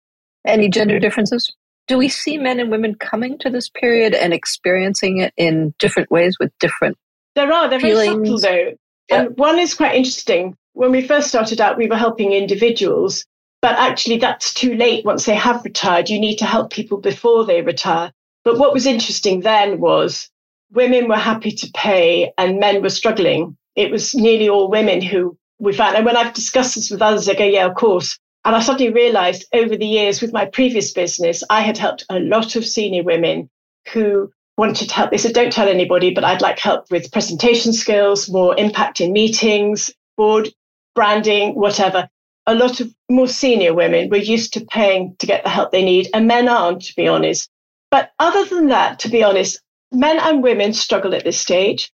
Any 0.46 0.68
gender 0.68 1.00
differences? 1.00 1.54
Do 1.88 1.98
we 1.98 2.10
see 2.10 2.38
men 2.38 2.60
and 2.60 2.72
women 2.72 2.96
coming 2.96 3.38
to 3.40 3.50
this 3.50 3.70
period 3.70 4.14
and 4.14 4.34
experiencing 4.34 5.20
it 5.20 5.34
in 5.38 5.74
different 5.80 6.10
ways 6.10 6.38
with 6.40 6.52
different 6.60 6.98
there 7.36 7.52
are. 7.54 7.70
They're 7.70 7.80
feelings? 7.80 8.08
very 8.08 8.38
subtle, 8.38 8.40
though. 8.40 8.78
And 9.10 9.36
one 9.38 9.60
is 9.60 9.74
quite 9.74 9.96
interesting. 9.96 10.56
When 10.74 10.92
we 10.92 11.06
first 11.06 11.30
started 11.30 11.60
out, 11.60 11.78
we 11.78 11.88
were 11.88 11.98
helping 11.98 12.32
individuals, 12.32 13.26
but 13.62 13.76
actually 13.78 14.18
that's 14.18 14.54
too 14.54 14.76
late 14.76 15.04
once 15.06 15.26
they 15.26 15.36
have 15.36 15.64
retired. 15.66 16.10
You 16.10 16.20
need 16.20 16.38
to 16.38 16.46
help 16.46 16.72
people 16.72 16.98
before 17.00 17.46
they 17.46 17.62
retire. 17.62 18.12
But 18.44 18.58
what 18.58 18.74
was 18.74 18.86
interesting 18.86 19.42
then 19.42 19.80
was 19.80 20.30
women 20.72 21.08
were 21.08 21.16
happy 21.16 21.52
to 21.52 21.72
pay 21.74 22.32
and 22.38 22.60
men 22.60 22.82
were 22.82 22.90
struggling. 22.90 23.58
It 23.76 23.92
was 23.92 24.16
nearly 24.16 24.50
all 24.50 24.70
women 24.70 25.02
who 25.02 25.38
we 25.60 25.74
found. 25.74 25.98
And 25.98 26.06
when 26.06 26.18
I've 26.18 26.34
discussed 26.34 26.76
this 26.76 26.92
with 26.92 27.02
others, 27.02 27.26
they 27.26 27.36
go, 27.36 27.44
yeah, 27.44 27.66
of 27.66 27.76
course. 27.76 28.18
And 28.46 28.56
I 28.56 28.62
suddenly 28.62 28.94
realized 28.94 29.46
over 29.54 29.76
the 29.76 29.86
years 29.86 30.22
with 30.22 30.32
my 30.32 30.46
previous 30.46 30.92
business, 30.92 31.44
I 31.50 31.62
had 31.62 31.78
helped 31.78 32.06
a 32.10 32.20
lot 32.20 32.56
of 32.56 32.66
senior 32.66 33.04
women 33.04 33.50
who 33.92 34.32
wanted 34.60 34.90
to 34.90 34.94
help. 34.94 35.10
They 35.10 35.18
said, 35.18 35.34
don't 35.34 35.54
tell 35.54 35.70
anybody, 35.70 36.14
but 36.14 36.26
I'd 36.26 36.42
like 36.42 36.60
help 36.60 36.92
with 36.92 37.12
presentation 37.12 37.74
skills, 37.74 38.30
more 38.30 38.56
impact 38.60 39.02
in 39.02 39.14
meetings, 39.14 39.90
board 40.18 40.50
branding, 40.94 41.56
whatever. 41.56 42.10
A 42.46 42.54
lot 42.54 42.82
of 42.82 42.94
more 43.10 43.28
senior 43.28 43.74
women 43.74 44.10
were 44.10 44.18
used 44.18 44.54
to 44.54 44.66
paying 44.66 45.16
to 45.20 45.26
get 45.26 45.44
the 45.44 45.50
help 45.50 45.72
they 45.72 45.84
need, 45.84 46.10
and 46.14 46.28
men 46.28 46.50
aren't, 46.50 46.82
to 46.84 46.96
be 46.96 47.08
honest. 47.08 47.50
But 47.90 48.12
other 48.20 48.44
than 48.46 48.68
that, 48.68 49.00
to 49.00 49.10
be 49.10 49.24
honest, 49.24 49.62
men 49.92 50.20
and 50.20 50.44
women 50.44 50.74
struggle 50.74 51.16
at 51.16 51.24
this 51.24 51.40
stage. 51.40 51.92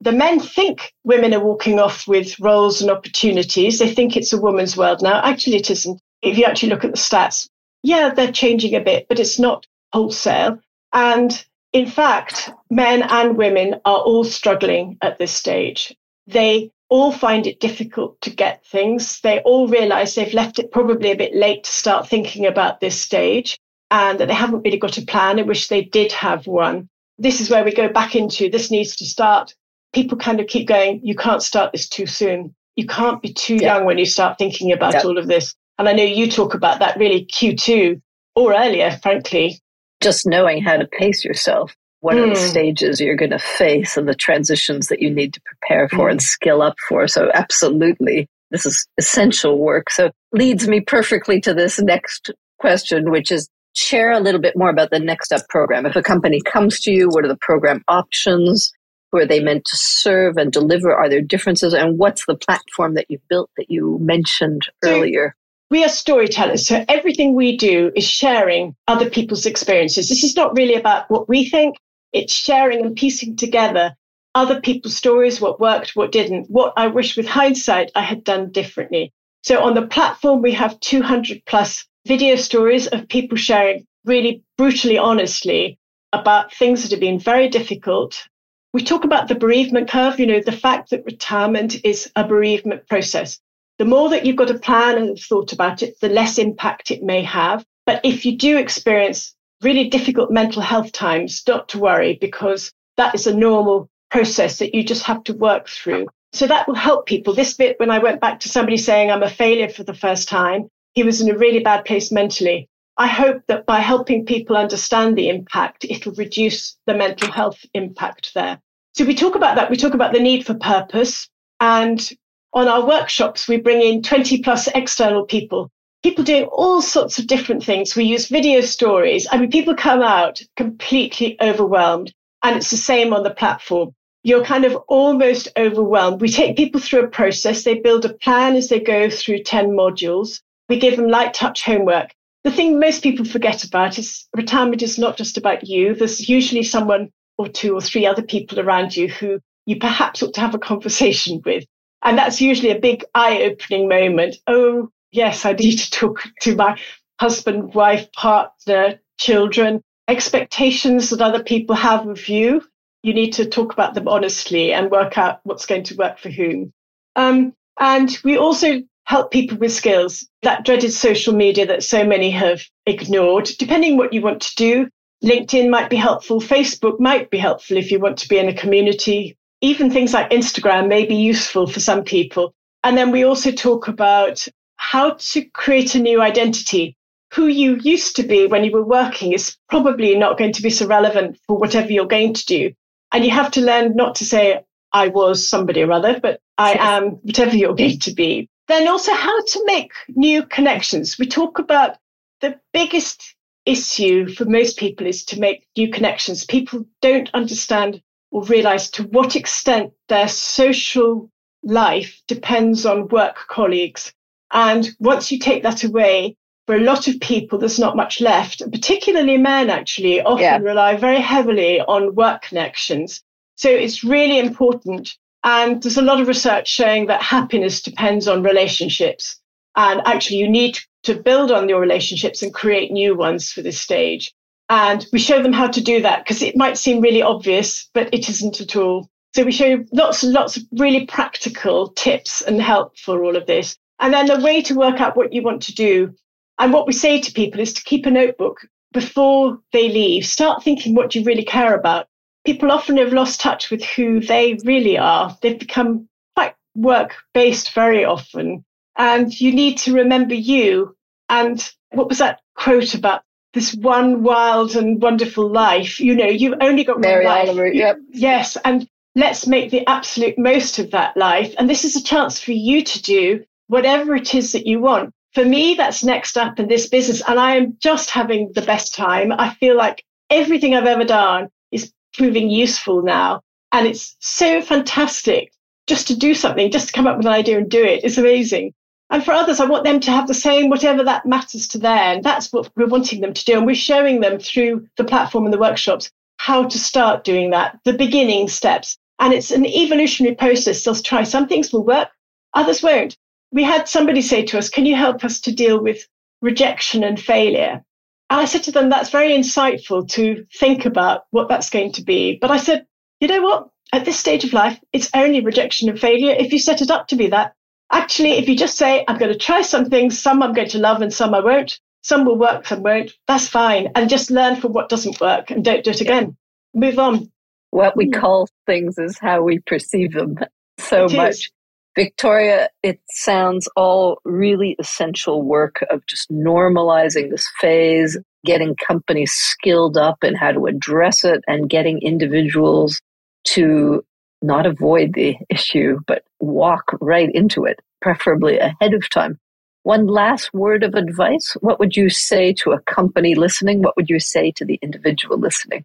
The 0.00 0.12
men 0.12 0.40
think 0.40 0.92
women 1.04 1.34
are 1.34 1.44
walking 1.44 1.78
off 1.78 2.06
with 2.06 2.38
roles 2.40 2.82
and 2.82 2.90
opportunities. 2.90 3.78
They 3.78 3.92
think 3.92 4.16
it's 4.16 4.32
a 4.32 4.40
woman's 4.40 4.76
world 4.76 5.02
now. 5.02 5.20
Actually, 5.22 5.56
it 5.56 5.70
isn't. 5.70 6.00
If 6.22 6.36
you 6.36 6.44
actually 6.44 6.70
look 6.70 6.84
at 6.84 6.90
the 6.90 6.98
stats, 6.98 7.48
yeah, 7.82 8.12
they're 8.12 8.32
changing 8.32 8.74
a 8.74 8.80
bit, 8.80 9.06
but 9.08 9.20
it's 9.20 9.38
not 9.38 9.66
wholesale. 9.92 10.58
And 10.92 11.44
in 11.72 11.86
fact, 11.86 12.50
men 12.70 13.02
and 13.02 13.36
women 13.36 13.74
are 13.84 13.98
all 13.98 14.24
struggling 14.24 14.96
at 15.02 15.18
this 15.18 15.32
stage. 15.32 15.94
They 16.26 16.70
all 16.88 17.12
find 17.12 17.46
it 17.46 17.60
difficult 17.60 18.20
to 18.22 18.30
get 18.30 18.64
things. 18.66 19.20
They 19.20 19.40
all 19.40 19.68
realize 19.68 20.14
they've 20.14 20.32
left 20.32 20.58
it 20.58 20.72
probably 20.72 21.10
a 21.10 21.16
bit 21.16 21.34
late 21.34 21.64
to 21.64 21.70
start 21.70 22.08
thinking 22.08 22.46
about 22.46 22.80
this 22.80 22.98
stage 22.98 23.58
and 23.90 24.18
that 24.18 24.28
they 24.28 24.34
haven't 24.34 24.62
really 24.62 24.78
got 24.78 24.98
a 24.98 25.02
plan. 25.02 25.38
I 25.38 25.42
wish 25.42 25.68
they 25.68 25.84
did 25.84 26.12
have 26.12 26.46
one. 26.46 26.88
This 27.18 27.40
is 27.40 27.50
where 27.50 27.64
we 27.64 27.72
go 27.74 27.88
back 27.88 28.14
into 28.14 28.48
this 28.48 28.70
needs 28.70 28.96
to 28.96 29.06
start. 29.06 29.54
People 29.92 30.16
kind 30.16 30.40
of 30.40 30.46
keep 30.46 30.68
going, 30.68 31.00
you 31.02 31.14
can't 31.14 31.42
start 31.42 31.72
this 31.72 31.88
too 31.88 32.06
soon. 32.06 32.54
You 32.76 32.86
can't 32.86 33.20
be 33.20 33.32
too 33.32 33.56
yeah. 33.56 33.74
young 33.74 33.84
when 33.84 33.98
you 33.98 34.06
start 34.06 34.38
thinking 34.38 34.72
about 34.72 34.94
yeah. 34.94 35.02
all 35.02 35.18
of 35.18 35.26
this. 35.26 35.54
And 35.78 35.88
I 35.88 35.92
know 35.92 36.04
you 36.04 36.30
talk 36.30 36.54
about 36.54 36.78
that 36.78 36.96
really 36.96 37.26
Q2 37.26 38.00
or 38.36 38.54
earlier, 38.54 38.98
frankly, 39.02 39.60
just 40.00 40.26
knowing 40.26 40.62
how 40.62 40.76
to 40.76 40.86
pace 40.86 41.24
yourself. 41.24 41.74
What 42.00 42.16
mm. 42.16 42.24
are 42.24 42.34
the 42.34 42.40
hmm. 42.40 42.46
stages 42.46 43.00
you're 43.00 43.16
going 43.16 43.32
to 43.32 43.40
face 43.40 43.96
and 43.96 44.08
the 44.08 44.14
transitions 44.14 44.86
that 44.86 45.02
you 45.02 45.10
need 45.10 45.34
to 45.34 45.40
prepare 45.40 45.88
for 45.88 46.08
mm. 46.08 46.12
and 46.12 46.22
skill 46.22 46.62
up 46.62 46.76
for? 46.88 47.08
So, 47.08 47.30
absolutely, 47.34 48.28
this 48.52 48.64
is 48.64 48.86
essential 48.98 49.58
work. 49.58 49.90
So, 49.90 50.10
leads 50.32 50.68
me 50.68 50.80
perfectly 50.80 51.40
to 51.40 51.52
this 51.52 51.80
next 51.80 52.30
question, 52.60 53.10
which 53.10 53.32
is 53.32 53.48
share 53.74 54.12
a 54.12 54.20
little 54.20 54.40
bit 54.40 54.56
more 54.56 54.70
about 54.70 54.90
the 54.90 55.00
Next 55.00 55.32
Up 55.32 55.42
program. 55.48 55.86
If 55.86 55.96
a 55.96 56.02
company 56.02 56.40
comes 56.40 56.80
to 56.80 56.92
you, 56.92 57.08
what 57.08 57.24
are 57.24 57.28
the 57.28 57.38
program 57.40 57.82
options? 57.88 58.72
Who 59.10 59.18
are 59.18 59.26
they 59.26 59.40
meant 59.40 59.64
to 59.64 59.76
serve 59.76 60.36
and 60.36 60.52
deliver? 60.52 60.94
Are 60.94 61.08
there 61.08 61.22
differences? 61.22 61.72
And 61.74 61.98
what's 61.98 62.26
the 62.26 62.36
platform 62.36 62.94
that 62.94 63.06
you've 63.08 63.26
built 63.28 63.50
that 63.56 63.70
you 63.70 63.98
mentioned 64.00 64.62
earlier? 64.84 65.34
We 65.70 65.84
are 65.84 65.88
storytellers. 65.88 66.66
So 66.66 66.84
everything 66.88 67.34
we 67.34 67.56
do 67.56 67.92
is 67.94 68.08
sharing 68.08 68.74
other 68.86 69.10
people's 69.10 69.44
experiences. 69.44 70.08
This 70.08 70.24
is 70.24 70.34
not 70.34 70.56
really 70.56 70.74
about 70.74 71.10
what 71.10 71.28
we 71.28 71.48
think. 71.48 71.76
It's 72.12 72.32
sharing 72.32 72.86
and 72.86 72.96
piecing 72.96 73.36
together 73.36 73.94
other 74.34 74.60
people's 74.60 74.96
stories, 74.96 75.40
what 75.40 75.60
worked, 75.60 75.96
what 75.96 76.12
didn't, 76.12 76.48
what 76.48 76.72
I 76.76 76.86
wish 76.86 77.16
with 77.16 77.26
hindsight 77.26 77.90
I 77.94 78.02
had 78.02 78.24
done 78.24 78.50
differently. 78.50 79.12
So 79.42 79.62
on 79.62 79.74
the 79.74 79.86
platform, 79.86 80.42
we 80.42 80.52
have 80.52 80.78
200 80.80 81.42
plus 81.44 81.84
video 82.06 82.36
stories 82.36 82.86
of 82.86 83.08
people 83.08 83.36
sharing 83.36 83.86
really 84.04 84.42
brutally 84.56 84.96
honestly 84.96 85.78
about 86.12 86.54
things 86.54 86.82
that 86.82 86.92
have 86.92 87.00
been 87.00 87.18
very 87.18 87.48
difficult. 87.48 88.26
We 88.72 88.82
talk 88.82 89.04
about 89.04 89.28
the 89.28 89.34
bereavement 89.34 89.90
curve, 89.90 90.18
you 90.20 90.26
know, 90.26 90.40
the 90.40 90.52
fact 90.52 90.90
that 90.90 91.04
retirement 91.04 91.84
is 91.84 92.10
a 92.16 92.24
bereavement 92.26 92.88
process. 92.88 93.38
The 93.78 93.84
more 93.84 94.10
that 94.10 94.26
you've 94.26 94.36
got 94.36 94.50
a 94.50 94.58
plan 94.58 94.98
and 94.98 95.18
thought 95.18 95.52
about 95.52 95.82
it, 95.82 96.00
the 96.00 96.08
less 96.08 96.38
impact 96.38 96.90
it 96.90 97.02
may 97.02 97.22
have. 97.22 97.64
But 97.86 98.00
if 98.04 98.26
you 98.26 98.36
do 98.36 98.58
experience 98.58 99.34
really 99.62 99.88
difficult 99.88 100.30
mental 100.30 100.62
health 100.62 100.92
times, 100.92 101.42
not 101.46 101.68
to 101.70 101.78
worry 101.78 102.18
because 102.20 102.72
that 102.96 103.14
is 103.14 103.26
a 103.26 103.34
normal 103.34 103.88
process 104.10 104.58
that 104.58 104.74
you 104.74 104.84
just 104.84 105.04
have 105.04 105.22
to 105.24 105.34
work 105.34 105.68
through. 105.68 106.08
So 106.32 106.46
that 106.46 106.66
will 106.66 106.74
help 106.74 107.06
people. 107.06 107.34
This 107.34 107.54
bit, 107.54 107.78
when 107.78 107.90
I 107.90 107.98
went 107.98 108.20
back 108.20 108.40
to 108.40 108.48
somebody 108.48 108.76
saying 108.76 109.10
I'm 109.10 109.22
a 109.22 109.30
failure 109.30 109.68
for 109.68 109.84
the 109.84 109.94
first 109.94 110.28
time, 110.28 110.68
he 110.94 111.02
was 111.02 111.20
in 111.20 111.30
a 111.30 111.38
really 111.38 111.60
bad 111.60 111.84
place 111.84 112.10
mentally. 112.12 112.68
I 112.96 113.06
hope 113.06 113.42
that 113.46 113.64
by 113.64 113.78
helping 113.78 114.26
people 114.26 114.56
understand 114.56 115.16
the 115.16 115.28
impact, 115.28 115.86
it'll 115.88 116.14
reduce 116.14 116.76
the 116.86 116.94
mental 116.94 117.30
health 117.30 117.64
impact 117.72 118.34
there. 118.34 118.60
So 118.94 119.04
we 119.04 119.14
talk 119.14 119.36
about 119.36 119.54
that. 119.54 119.70
We 119.70 119.76
talk 119.76 119.94
about 119.94 120.12
the 120.12 120.20
need 120.20 120.44
for 120.44 120.54
purpose. 120.54 121.28
And 121.60 122.10
on 122.52 122.68
our 122.68 122.86
workshops, 122.86 123.48
we 123.48 123.58
bring 123.58 123.80
in 123.80 124.02
20 124.02 124.42
plus 124.42 124.68
external 124.74 125.24
people, 125.24 125.70
people 126.02 126.24
doing 126.24 126.44
all 126.44 126.82
sorts 126.82 127.18
of 127.18 127.26
different 127.26 127.64
things. 127.64 127.94
We 127.94 128.04
use 128.04 128.28
video 128.28 128.60
stories. 128.60 129.26
I 129.30 129.38
mean, 129.38 129.50
people 129.50 129.74
come 129.74 130.02
out 130.02 130.40
completely 130.56 131.36
overwhelmed. 131.40 132.12
And 132.42 132.56
it's 132.56 132.70
the 132.70 132.76
same 132.76 133.12
on 133.12 133.24
the 133.24 133.30
platform 133.30 133.94
you're 134.22 134.44
kind 134.44 134.64
of 134.64 134.76
almost 134.88 135.48
overwhelmed. 135.56 136.20
We 136.20 136.28
take 136.28 136.56
people 136.56 136.80
through 136.80 137.04
a 137.04 137.08
process. 137.08 137.62
They 137.62 137.78
build 137.78 138.04
a 138.04 138.12
plan 138.12 138.56
as 138.56 138.68
they 138.68 138.80
go 138.80 139.08
through 139.08 139.42
10 139.42 139.70
modules. 139.70 140.40
We 140.68 140.78
give 140.78 140.96
them 140.96 141.08
light 141.08 141.34
touch 141.34 141.64
homework. 141.64 142.10
The 142.44 142.50
thing 142.50 142.78
most 142.78 143.02
people 143.02 143.24
forget 143.24 143.64
about 143.64 143.98
is 143.98 144.26
retirement 144.36 144.82
is 144.82 144.98
not 144.98 145.16
just 145.16 145.38
about 145.38 145.66
you. 145.66 145.94
There's 145.94 146.28
usually 146.28 146.62
someone 146.62 147.10
or 147.36 147.48
two 147.48 147.74
or 147.74 147.80
three 147.80 148.06
other 148.06 148.22
people 148.22 148.60
around 148.60 148.96
you 148.96 149.08
who 149.08 149.40
you 149.66 149.78
perhaps 149.78 150.22
ought 150.22 150.34
to 150.34 150.40
have 150.40 150.54
a 150.54 150.58
conversation 150.58 151.40
with. 151.46 151.64
And 152.02 152.16
that's 152.16 152.40
usually 152.40 152.70
a 152.70 152.78
big 152.78 153.04
eye 153.14 153.42
opening 153.42 153.88
moment. 153.88 154.36
Oh, 154.46 154.90
yes, 155.10 155.44
I 155.44 155.52
need 155.52 155.76
to 155.78 155.90
talk 155.90 156.22
to 156.42 156.54
my 156.54 156.78
husband, 157.20 157.74
wife, 157.74 158.10
partner, 158.12 159.00
children, 159.18 159.82
expectations 160.06 161.10
that 161.10 161.20
other 161.20 161.42
people 161.42 161.74
have 161.74 162.06
of 162.06 162.28
you 162.28 162.62
you 163.02 163.14
need 163.14 163.32
to 163.32 163.46
talk 163.46 163.72
about 163.72 163.94
them 163.94 164.08
honestly 164.08 164.72
and 164.72 164.90
work 164.90 165.16
out 165.16 165.40
what's 165.44 165.66
going 165.66 165.84
to 165.84 165.96
work 165.96 166.18
for 166.18 166.30
whom. 166.30 166.72
Um, 167.16 167.54
and 167.80 168.16
we 168.24 168.36
also 168.36 168.82
help 169.04 169.30
people 169.30 169.56
with 169.56 169.72
skills, 169.72 170.28
that 170.42 170.64
dreaded 170.64 170.92
social 170.92 171.34
media 171.34 171.66
that 171.66 171.82
so 171.82 172.04
many 172.04 172.30
have 172.30 172.62
ignored. 172.84 173.48
Depending 173.58 173.96
what 173.96 174.12
you 174.12 174.20
want 174.20 174.42
to 174.42 174.54
do, 174.56 174.88
LinkedIn 175.24 175.70
might 175.70 175.88
be 175.88 175.96
helpful, 175.96 176.40
Facebook 176.40 177.00
might 177.00 177.30
be 177.30 177.38
helpful 177.38 177.76
if 177.76 177.90
you 177.90 177.98
want 177.98 178.18
to 178.18 178.28
be 178.28 178.38
in 178.38 178.48
a 178.48 178.54
community. 178.54 179.37
Even 179.60 179.90
things 179.90 180.12
like 180.14 180.30
Instagram 180.30 180.88
may 180.88 181.04
be 181.04 181.16
useful 181.16 181.66
for 181.66 181.80
some 181.80 182.04
people. 182.04 182.54
And 182.84 182.96
then 182.96 183.10
we 183.10 183.24
also 183.24 183.50
talk 183.50 183.88
about 183.88 184.46
how 184.76 185.14
to 185.18 185.44
create 185.46 185.94
a 185.94 185.98
new 185.98 186.20
identity. 186.20 186.96
Who 187.34 187.46
you 187.46 187.76
used 187.82 188.16
to 188.16 188.22
be 188.22 188.46
when 188.46 188.64
you 188.64 188.72
were 188.72 188.84
working 188.84 189.32
is 189.32 189.56
probably 189.68 190.16
not 190.16 190.38
going 190.38 190.52
to 190.52 190.62
be 190.62 190.70
so 190.70 190.86
relevant 190.86 191.38
for 191.46 191.58
whatever 191.58 191.92
you're 191.92 192.06
going 192.06 192.34
to 192.34 192.46
do. 192.46 192.72
And 193.12 193.24
you 193.24 193.30
have 193.30 193.50
to 193.52 193.60
learn 193.60 193.96
not 193.96 194.14
to 194.16 194.24
say, 194.24 194.64
I 194.92 195.08
was 195.08 195.48
somebody 195.48 195.82
or 195.82 195.92
other, 195.92 196.18
but 196.20 196.40
I 196.56 196.76
am 196.78 197.10
whatever 197.22 197.56
you're 197.56 197.74
going 197.74 197.98
to 198.00 198.14
be. 198.14 198.48
Then 198.68 198.88
also 198.88 199.12
how 199.12 199.42
to 199.42 199.62
make 199.66 199.92
new 200.08 200.44
connections. 200.44 201.18
We 201.18 201.26
talk 201.26 201.58
about 201.58 201.96
the 202.40 202.58
biggest 202.72 203.34
issue 203.66 204.28
for 204.28 204.44
most 204.46 204.78
people 204.78 205.06
is 205.06 205.24
to 205.26 205.40
make 205.40 205.66
new 205.76 205.90
connections. 205.90 206.44
People 206.46 206.86
don't 207.02 207.30
understand 207.34 208.00
or 208.30 208.44
realize 208.44 208.90
to 208.90 209.04
what 209.04 209.36
extent 209.36 209.92
their 210.08 210.28
social 210.28 211.30
life 211.62 212.22
depends 212.26 212.86
on 212.86 213.08
work 213.08 213.36
colleagues. 213.48 214.12
And 214.52 214.88
once 214.98 215.30
you 215.30 215.38
take 215.38 215.62
that 215.62 215.84
away, 215.84 216.36
for 216.66 216.76
a 216.76 216.80
lot 216.80 217.08
of 217.08 217.18
people, 217.20 217.58
there's 217.58 217.78
not 217.78 217.96
much 217.96 218.20
left, 218.20 218.60
particularly 218.70 219.38
men 219.38 219.70
actually 219.70 220.20
often 220.20 220.42
yeah. 220.42 220.58
rely 220.58 220.96
very 220.96 221.18
heavily 221.18 221.80
on 221.80 222.14
work 222.14 222.42
connections. 222.42 223.22
So 223.56 223.70
it's 223.70 224.04
really 224.04 224.38
important. 224.38 225.16
And 225.44 225.82
there's 225.82 225.96
a 225.96 226.02
lot 226.02 226.20
of 226.20 226.28
research 226.28 226.68
showing 226.68 227.06
that 227.06 227.22
happiness 227.22 227.80
depends 227.80 228.28
on 228.28 228.42
relationships. 228.42 229.40
And 229.76 230.02
actually, 230.04 230.40
you 230.40 230.48
need 230.48 230.78
to 231.04 231.14
build 231.14 231.50
on 231.50 231.70
your 231.70 231.80
relationships 231.80 232.42
and 232.42 232.52
create 232.52 232.92
new 232.92 233.16
ones 233.16 233.50
for 233.50 233.62
this 233.62 233.80
stage. 233.80 234.34
And 234.68 235.06
we 235.12 235.18
show 235.18 235.42
them 235.42 235.52
how 235.52 235.68
to 235.68 235.80
do 235.80 236.02
that 236.02 236.24
because 236.24 236.42
it 236.42 236.56
might 236.56 236.76
seem 236.76 237.00
really 237.00 237.22
obvious, 237.22 237.88
but 237.94 238.12
it 238.12 238.28
isn't 238.28 238.60
at 238.60 238.76
all. 238.76 239.08
So 239.34 239.44
we 239.44 239.52
show 239.52 239.84
lots 239.92 240.22
and 240.22 240.32
lots 240.32 240.56
of 240.56 240.64
really 240.72 241.06
practical 241.06 241.88
tips 241.88 242.42
and 242.42 242.60
help 242.60 242.98
for 242.98 243.24
all 243.24 243.36
of 243.36 243.46
this. 243.46 243.76
And 244.00 244.12
then 244.12 244.26
the 244.26 244.40
way 244.40 244.62
to 244.62 244.74
work 244.74 245.00
out 245.00 245.16
what 245.16 245.32
you 245.32 245.42
want 245.42 245.62
to 245.62 245.74
do 245.74 246.14
and 246.58 246.72
what 246.72 246.86
we 246.86 246.92
say 246.92 247.20
to 247.20 247.32
people 247.32 247.60
is 247.60 247.72
to 247.74 247.82
keep 247.82 248.06
a 248.06 248.10
notebook 248.10 248.66
before 248.92 249.58
they 249.72 249.88
leave. 249.88 250.26
Start 250.26 250.62
thinking 250.62 250.94
what 250.94 251.14
you 251.14 251.22
really 251.24 251.44
care 251.44 251.74
about. 251.74 252.06
People 252.44 252.72
often 252.72 252.96
have 252.96 253.12
lost 253.12 253.40
touch 253.40 253.70
with 253.70 253.84
who 253.84 254.20
they 254.20 254.58
really 254.64 254.98
are. 254.98 255.36
They've 255.42 255.58
become 255.58 256.08
quite 256.34 256.54
work 256.74 257.14
based 257.34 257.74
very 257.74 258.04
often. 258.04 258.64
And 258.96 259.38
you 259.40 259.52
need 259.52 259.78
to 259.78 259.94
remember 259.94 260.34
you. 260.34 260.96
And 261.28 261.70
what 261.90 262.08
was 262.08 262.18
that 262.18 262.40
quote 262.56 262.94
about 262.94 263.22
this 263.54 263.74
one 263.74 264.22
wild 264.22 264.76
and 264.76 265.00
wonderful 265.00 265.50
life? 265.50 266.00
You 266.00 266.14
know, 266.14 266.26
you've 266.26 266.58
only 266.60 266.84
got 266.84 267.00
Mary 267.00 267.24
one 267.24 267.34
life. 267.34 267.48
Oliver, 267.48 267.72
yep. 267.72 267.98
Yes. 268.10 268.56
And 268.64 268.88
let's 269.14 269.46
make 269.46 269.70
the 269.70 269.88
absolute 269.88 270.38
most 270.38 270.78
of 270.78 270.90
that 270.92 271.16
life. 271.16 271.54
And 271.58 271.68
this 271.68 271.84
is 271.84 271.96
a 271.96 272.02
chance 272.02 272.40
for 272.40 272.52
you 272.52 272.82
to 272.84 273.02
do 273.02 273.44
whatever 273.66 274.14
it 274.14 274.34
is 274.34 274.52
that 274.52 274.66
you 274.66 274.80
want 274.80 275.12
for 275.34 275.44
me, 275.44 275.74
that's 275.74 276.02
next 276.04 276.36
up 276.36 276.58
in 276.58 276.68
this 276.68 276.88
business. 276.88 277.22
And 277.26 277.38
I 277.38 277.56
am 277.56 277.76
just 277.80 278.10
having 278.10 278.50
the 278.54 278.62
best 278.62 278.94
time. 278.94 279.32
I 279.32 279.54
feel 279.54 279.76
like 279.76 280.04
everything 280.30 280.74
I've 280.74 280.86
ever 280.86 281.04
done 281.04 281.48
is 281.70 281.92
proving 282.14 282.50
useful 282.50 283.02
now. 283.02 283.42
And 283.72 283.86
it's 283.86 284.16
so 284.20 284.62
fantastic 284.62 285.52
just 285.86 286.08
to 286.08 286.16
do 286.16 286.34
something, 286.34 286.70
just 286.70 286.88
to 286.88 286.92
come 286.92 287.06
up 287.06 287.16
with 287.16 287.26
an 287.26 287.32
idea 287.32 287.58
and 287.58 287.70
do 287.70 287.84
it. 287.84 288.04
It's 288.04 288.18
amazing. 288.18 288.72
And 289.10 289.24
for 289.24 289.32
others, 289.32 289.58
I 289.58 289.64
want 289.64 289.84
them 289.84 290.00
to 290.00 290.10
have 290.10 290.28
the 290.28 290.34
same, 290.34 290.68
whatever 290.68 291.02
that 291.04 291.24
matters 291.24 291.66
to 291.68 291.78
them. 291.78 292.22
That's 292.22 292.52
what 292.52 292.70
we're 292.76 292.86
wanting 292.86 293.20
them 293.20 293.32
to 293.32 293.44
do. 293.44 293.56
And 293.56 293.66
we're 293.66 293.74
showing 293.74 294.20
them 294.20 294.38
through 294.38 294.86
the 294.96 295.04
platform 295.04 295.44
and 295.44 295.52
the 295.52 295.58
workshops 295.58 296.10
how 296.36 296.64
to 296.64 296.78
start 296.78 297.24
doing 297.24 297.50
that, 297.50 297.78
the 297.84 297.94
beginning 297.94 298.48
steps. 298.48 298.98
And 299.18 299.32
it's 299.32 299.50
an 299.50 299.66
evolutionary 299.66 300.36
process. 300.36 300.84
They'll 300.84 300.94
try 300.94 301.24
some 301.24 301.48
things 301.48 301.72
will 301.72 301.84
work, 301.84 302.08
others 302.54 302.82
won't 302.82 303.16
we 303.50 303.62
had 303.62 303.88
somebody 303.88 304.22
say 304.22 304.44
to 304.44 304.58
us, 304.58 304.68
Can 304.68 304.86
you 304.86 304.94
help 304.94 305.24
us 305.24 305.40
to 305.40 305.52
deal 305.52 305.80
with 305.82 306.06
rejection 306.42 307.02
and 307.02 307.18
failure? 307.18 307.84
And 308.30 308.40
I 308.40 308.44
said 308.44 308.62
to 308.64 308.72
them, 308.72 308.88
That's 308.88 309.10
very 309.10 309.32
insightful 309.32 310.08
to 310.10 310.46
think 310.54 310.84
about 310.84 311.24
what 311.30 311.48
that's 311.48 311.70
going 311.70 311.92
to 311.92 312.02
be. 312.02 312.38
But 312.40 312.50
I 312.50 312.58
said, 312.58 312.86
You 313.20 313.28
know 313.28 313.42
what? 313.42 313.68
At 313.92 314.04
this 314.04 314.18
stage 314.18 314.44
of 314.44 314.52
life, 314.52 314.78
it's 314.92 315.10
only 315.14 315.40
rejection 315.40 315.88
and 315.88 315.98
failure. 315.98 316.34
If 316.38 316.52
you 316.52 316.58
set 316.58 316.82
it 316.82 316.90
up 316.90 317.08
to 317.08 317.16
be 317.16 317.28
that, 317.28 317.54
actually, 317.90 318.32
if 318.32 318.48
you 318.48 318.56
just 318.56 318.76
say, 318.76 319.04
I'm 319.08 319.18
going 319.18 319.32
to 319.32 319.38
try 319.38 319.62
some 319.62 319.86
things, 319.86 320.18
some 320.20 320.42
I'm 320.42 320.52
going 320.52 320.68
to 320.70 320.78
love 320.78 321.02
and 321.02 321.12
some 321.12 321.34
I 321.34 321.40
won't, 321.40 321.78
some 322.02 322.24
will 322.24 322.38
work, 322.38 322.66
some 322.66 322.82
won't, 322.82 323.12
that's 323.26 323.48
fine. 323.48 323.90
And 323.94 324.08
just 324.08 324.30
learn 324.30 324.56
from 324.56 324.72
what 324.72 324.88
doesn't 324.88 325.20
work 325.20 325.50
and 325.50 325.64
don't 325.64 325.84
do 325.84 325.90
it 325.90 326.00
again. 326.00 326.36
Move 326.74 326.98
on. 326.98 327.30
What 327.70 327.96
we 327.96 328.06
hmm. 328.06 328.18
call 328.20 328.48
things 328.66 328.98
is 328.98 329.18
how 329.18 329.42
we 329.42 329.58
perceive 329.60 330.12
them 330.12 330.38
so 330.78 331.06
it 331.06 331.12
much. 331.12 331.30
Is. 331.30 331.50
Victoria, 331.96 332.68
it 332.84 333.00
sounds 333.10 333.68
all 333.74 334.20
really 334.24 334.76
essential 334.78 335.42
work 335.42 335.84
of 335.90 336.06
just 336.06 336.30
normalizing 336.30 337.28
this 337.30 337.44
phase, 337.60 338.16
getting 338.44 338.76
companies 338.76 339.32
skilled 339.32 339.96
up 339.96 340.22
in 340.22 340.36
how 340.36 340.52
to 340.52 340.66
address 340.66 341.24
it, 341.24 341.42
and 341.48 341.68
getting 341.68 342.00
individuals 342.00 343.00
to 343.44 344.04
not 344.42 344.66
avoid 344.66 345.14
the 345.14 345.36
issue, 345.48 346.00
but 346.06 346.24
walk 346.40 346.96
right 347.00 347.30
into 347.32 347.64
it, 347.64 347.80
preferably 348.00 348.58
ahead 348.58 348.94
of 348.94 349.08
time. 349.10 349.38
One 349.82 350.06
last 350.06 350.52
word 350.52 350.82
of 350.82 350.94
advice. 350.94 351.56
What 351.60 351.78
would 351.78 351.96
you 351.96 352.10
say 352.10 352.52
to 352.54 352.72
a 352.72 352.80
company 352.80 353.34
listening? 353.34 353.82
What 353.82 353.96
would 353.96 354.10
you 354.10 354.20
say 354.20 354.52
to 354.52 354.64
the 354.64 354.78
individual 354.82 355.38
listening? 355.38 355.84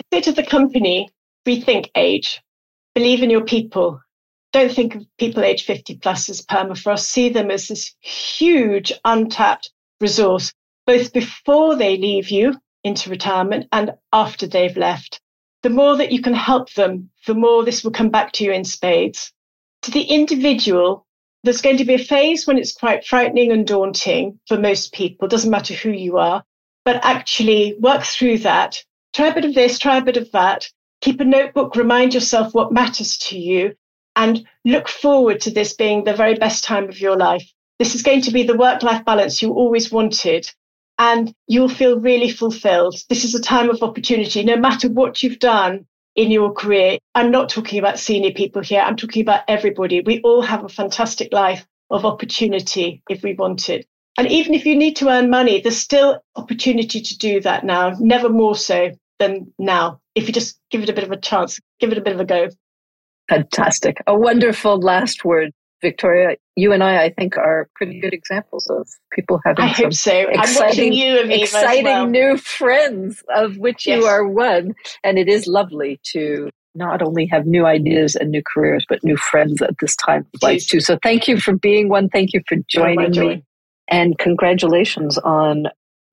I 0.00 0.16
say 0.16 0.20
to 0.22 0.32
the 0.32 0.46
company, 0.46 1.10
rethink 1.46 1.90
age. 1.94 2.40
Believe 2.94 3.22
in 3.22 3.30
your 3.30 3.44
people. 3.44 4.00
Don't 4.52 4.72
think 4.72 4.94
of 4.94 5.06
people 5.18 5.44
age 5.44 5.64
50 5.64 5.96
plus 5.96 6.28
as 6.28 6.42
permafrost. 6.42 7.04
See 7.04 7.28
them 7.28 7.50
as 7.50 7.68
this 7.68 7.94
huge 8.00 8.92
untapped 9.04 9.70
resource, 10.00 10.52
both 10.86 11.12
before 11.12 11.76
they 11.76 11.96
leave 11.96 12.30
you 12.30 12.60
into 12.82 13.10
retirement 13.10 13.68
and 13.72 13.92
after 14.12 14.46
they've 14.46 14.76
left. 14.76 15.20
The 15.62 15.70
more 15.70 15.96
that 15.96 16.12
you 16.12 16.22
can 16.22 16.34
help 16.34 16.72
them, 16.72 17.10
the 17.26 17.34
more 17.34 17.64
this 17.64 17.84
will 17.84 17.90
come 17.90 18.08
back 18.08 18.32
to 18.32 18.44
you 18.44 18.52
in 18.52 18.64
spades. 18.64 19.32
To 19.82 19.90
the 19.90 20.02
individual, 20.02 21.06
there's 21.42 21.60
going 21.60 21.76
to 21.78 21.84
be 21.84 21.94
a 21.94 21.98
phase 21.98 22.46
when 22.46 22.58
it's 22.58 22.72
quite 22.72 23.06
frightening 23.06 23.52
and 23.52 23.66
daunting 23.66 24.40
for 24.46 24.58
most 24.58 24.92
people. 24.92 25.28
Doesn't 25.28 25.50
matter 25.50 25.74
who 25.74 25.90
you 25.90 26.18
are, 26.18 26.44
but 26.84 27.04
actually 27.04 27.76
work 27.78 28.02
through 28.04 28.38
that. 28.38 28.82
Try 29.12 29.28
a 29.28 29.34
bit 29.34 29.44
of 29.44 29.54
this, 29.54 29.78
try 29.78 29.96
a 29.96 30.04
bit 30.04 30.16
of 30.16 30.30
that. 30.32 30.68
Keep 31.00 31.20
a 31.20 31.24
notebook, 31.24 31.76
remind 31.76 32.14
yourself 32.14 32.54
what 32.54 32.72
matters 32.72 33.16
to 33.18 33.38
you, 33.38 33.74
and 34.16 34.46
look 34.64 34.88
forward 34.88 35.40
to 35.40 35.50
this 35.50 35.74
being 35.74 36.04
the 36.04 36.14
very 36.14 36.34
best 36.34 36.64
time 36.64 36.88
of 36.88 37.00
your 37.00 37.16
life. 37.16 37.50
This 37.78 37.94
is 37.94 38.02
going 38.02 38.20
to 38.22 38.30
be 38.30 38.42
the 38.42 38.56
work 38.56 38.82
life 38.82 39.04
balance 39.04 39.40
you 39.40 39.52
always 39.52 39.90
wanted, 39.90 40.50
and 41.00 41.34
you'll 41.46 41.70
feel 41.70 41.98
really 41.98 42.30
fulfilled. 42.30 42.94
This 43.08 43.24
is 43.24 43.34
a 43.34 43.40
time 43.40 43.70
of 43.70 43.82
opportunity, 43.82 44.44
no 44.44 44.56
matter 44.56 44.86
what 44.86 45.22
you've 45.22 45.38
done 45.38 45.86
in 46.14 46.30
your 46.30 46.52
career. 46.52 46.98
I'm 47.14 47.30
not 47.30 47.48
talking 47.48 47.78
about 47.78 47.98
senior 47.98 48.32
people 48.32 48.60
here. 48.60 48.82
I'm 48.82 48.96
talking 48.96 49.22
about 49.22 49.44
everybody. 49.48 50.02
We 50.02 50.20
all 50.20 50.42
have 50.42 50.62
a 50.62 50.68
fantastic 50.68 51.32
life 51.32 51.66
of 51.88 52.04
opportunity 52.04 53.02
if 53.08 53.22
we 53.22 53.32
want 53.32 53.70
it. 53.70 53.86
And 54.18 54.30
even 54.30 54.52
if 54.52 54.66
you 54.66 54.76
need 54.76 54.96
to 54.96 55.08
earn 55.08 55.30
money, 55.30 55.62
there's 55.62 55.78
still 55.78 56.20
opportunity 56.36 57.00
to 57.00 57.16
do 57.16 57.40
that 57.40 57.64
now, 57.64 57.96
never 57.98 58.28
more 58.28 58.54
so 58.54 58.90
than 59.18 59.54
now. 59.58 60.00
If 60.14 60.26
you 60.26 60.34
just 60.34 60.60
give 60.70 60.82
it 60.82 60.90
a 60.90 60.92
bit 60.92 61.04
of 61.04 61.12
a 61.12 61.16
chance, 61.16 61.58
give 61.78 61.92
it 61.92 61.98
a 61.98 62.02
bit 62.02 62.12
of 62.12 62.20
a 62.20 62.26
go. 62.26 62.48
Fantastic. 63.30 64.02
A 64.06 64.14
wonderful 64.14 64.78
last 64.78 65.24
word. 65.24 65.50
Victoria, 65.82 66.36
you 66.56 66.72
and 66.72 66.82
I, 66.82 67.04
I 67.04 67.10
think, 67.10 67.36
are 67.36 67.68
pretty 67.74 68.00
good 68.00 68.12
examples 68.12 68.66
of 68.68 68.88
people 69.12 69.40
having. 69.44 69.64
I 69.64 69.68
hope 69.68 69.92
so. 69.92 70.28
Exciting, 70.28 70.92
you, 70.92 71.18
exciting 71.20 71.84
well. 71.84 72.06
new 72.06 72.36
friends, 72.36 73.22
of 73.34 73.56
which 73.56 73.86
yes. 73.86 73.98
you 73.98 74.06
are 74.06 74.26
one. 74.26 74.74
And 75.02 75.18
it 75.18 75.28
is 75.28 75.46
lovely 75.46 76.00
to 76.12 76.50
not 76.74 77.02
only 77.02 77.26
have 77.26 77.46
new 77.46 77.66
ideas 77.66 78.14
and 78.14 78.30
new 78.30 78.42
careers, 78.46 78.84
but 78.88 79.02
new 79.02 79.16
friends 79.16 79.60
at 79.62 79.74
this 79.80 79.96
time 79.96 80.26
of 80.34 80.42
life 80.42 80.66
too. 80.66 80.80
So 80.80 80.98
thank 81.02 81.26
you 81.26 81.38
for 81.38 81.54
being 81.54 81.88
one. 81.88 82.08
Thank 82.08 82.32
you 82.32 82.42
for 82.48 82.56
oh, 82.58 82.64
joining 82.68 83.18
oh, 83.18 83.28
me, 83.28 83.44
and 83.88 84.18
congratulations 84.18 85.18
on 85.18 85.64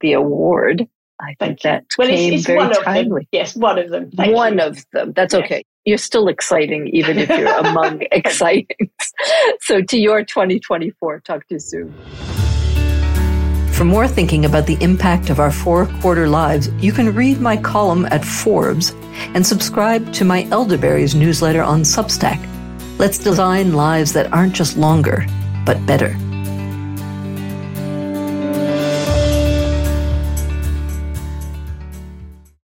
the 0.01 0.13
award. 0.13 0.87
I 1.19 1.35
think 1.39 1.61
that 1.61 1.85
well, 1.97 2.07
came 2.07 2.33
it's, 2.33 2.47
it's 2.47 2.47
very 2.47 2.73
timely. 2.83 3.27
Yes, 3.31 3.55
one 3.55 3.79
of 3.79 3.89
them. 3.89 4.11
Thank 4.11 4.35
one 4.35 4.57
you. 4.59 4.65
of 4.65 4.85
them. 4.91 5.13
That's 5.13 5.33
yes. 5.33 5.43
okay 5.43 5.63
you're 5.87 5.97
still 5.97 6.27
exciting, 6.27 6.89
even 6.89 7.17
if 7.17 7.29
you're 7.29 7.47
among 7.47 8.01
exciting. 8.11 8.91
so 9.61 9.81
to 9.81 9.97
your 9.97 10.21
2024, 10.21 11.21
talk 11.21 11.47
to 11.47 11.55
you 11.55 11.59
soon. 11.59 11.93
For 13.71 13.85
more 13.85 14.07
thinking 14.07 14.43
about 14.43 14.65
the 14.65 14.77
impact 14.81 15.29
of 15.29 15.39
our 15.39 15.51
four 15.51 15.85
quarter 16.01 16.27
lives, 16.27 16.67
you 16.79 16.91
can 16.91 17.15
read 17.15 17.39
my 17.39 17.55
column 17.55 18.05
at 18.07 18.25
Forbes 18.25 18.93
and 19.33 19.47
subscribe 19.47 20.11
to 20.13 20.25
my 20.25 20.43
Elderberries 20.51 21.15
newsletter 21.15 21.63
on 21.63 21.83
Substack. 21.83 22.45
Let's 22.99 23.17
design 23.17 23.73
lives 23.73 24.11
that 24.11 24.33
aren't 24.33 24.53
just 24.53 24.75
longer, 24.75 25.25
but 25.65 25.85
better. 25.85 26.17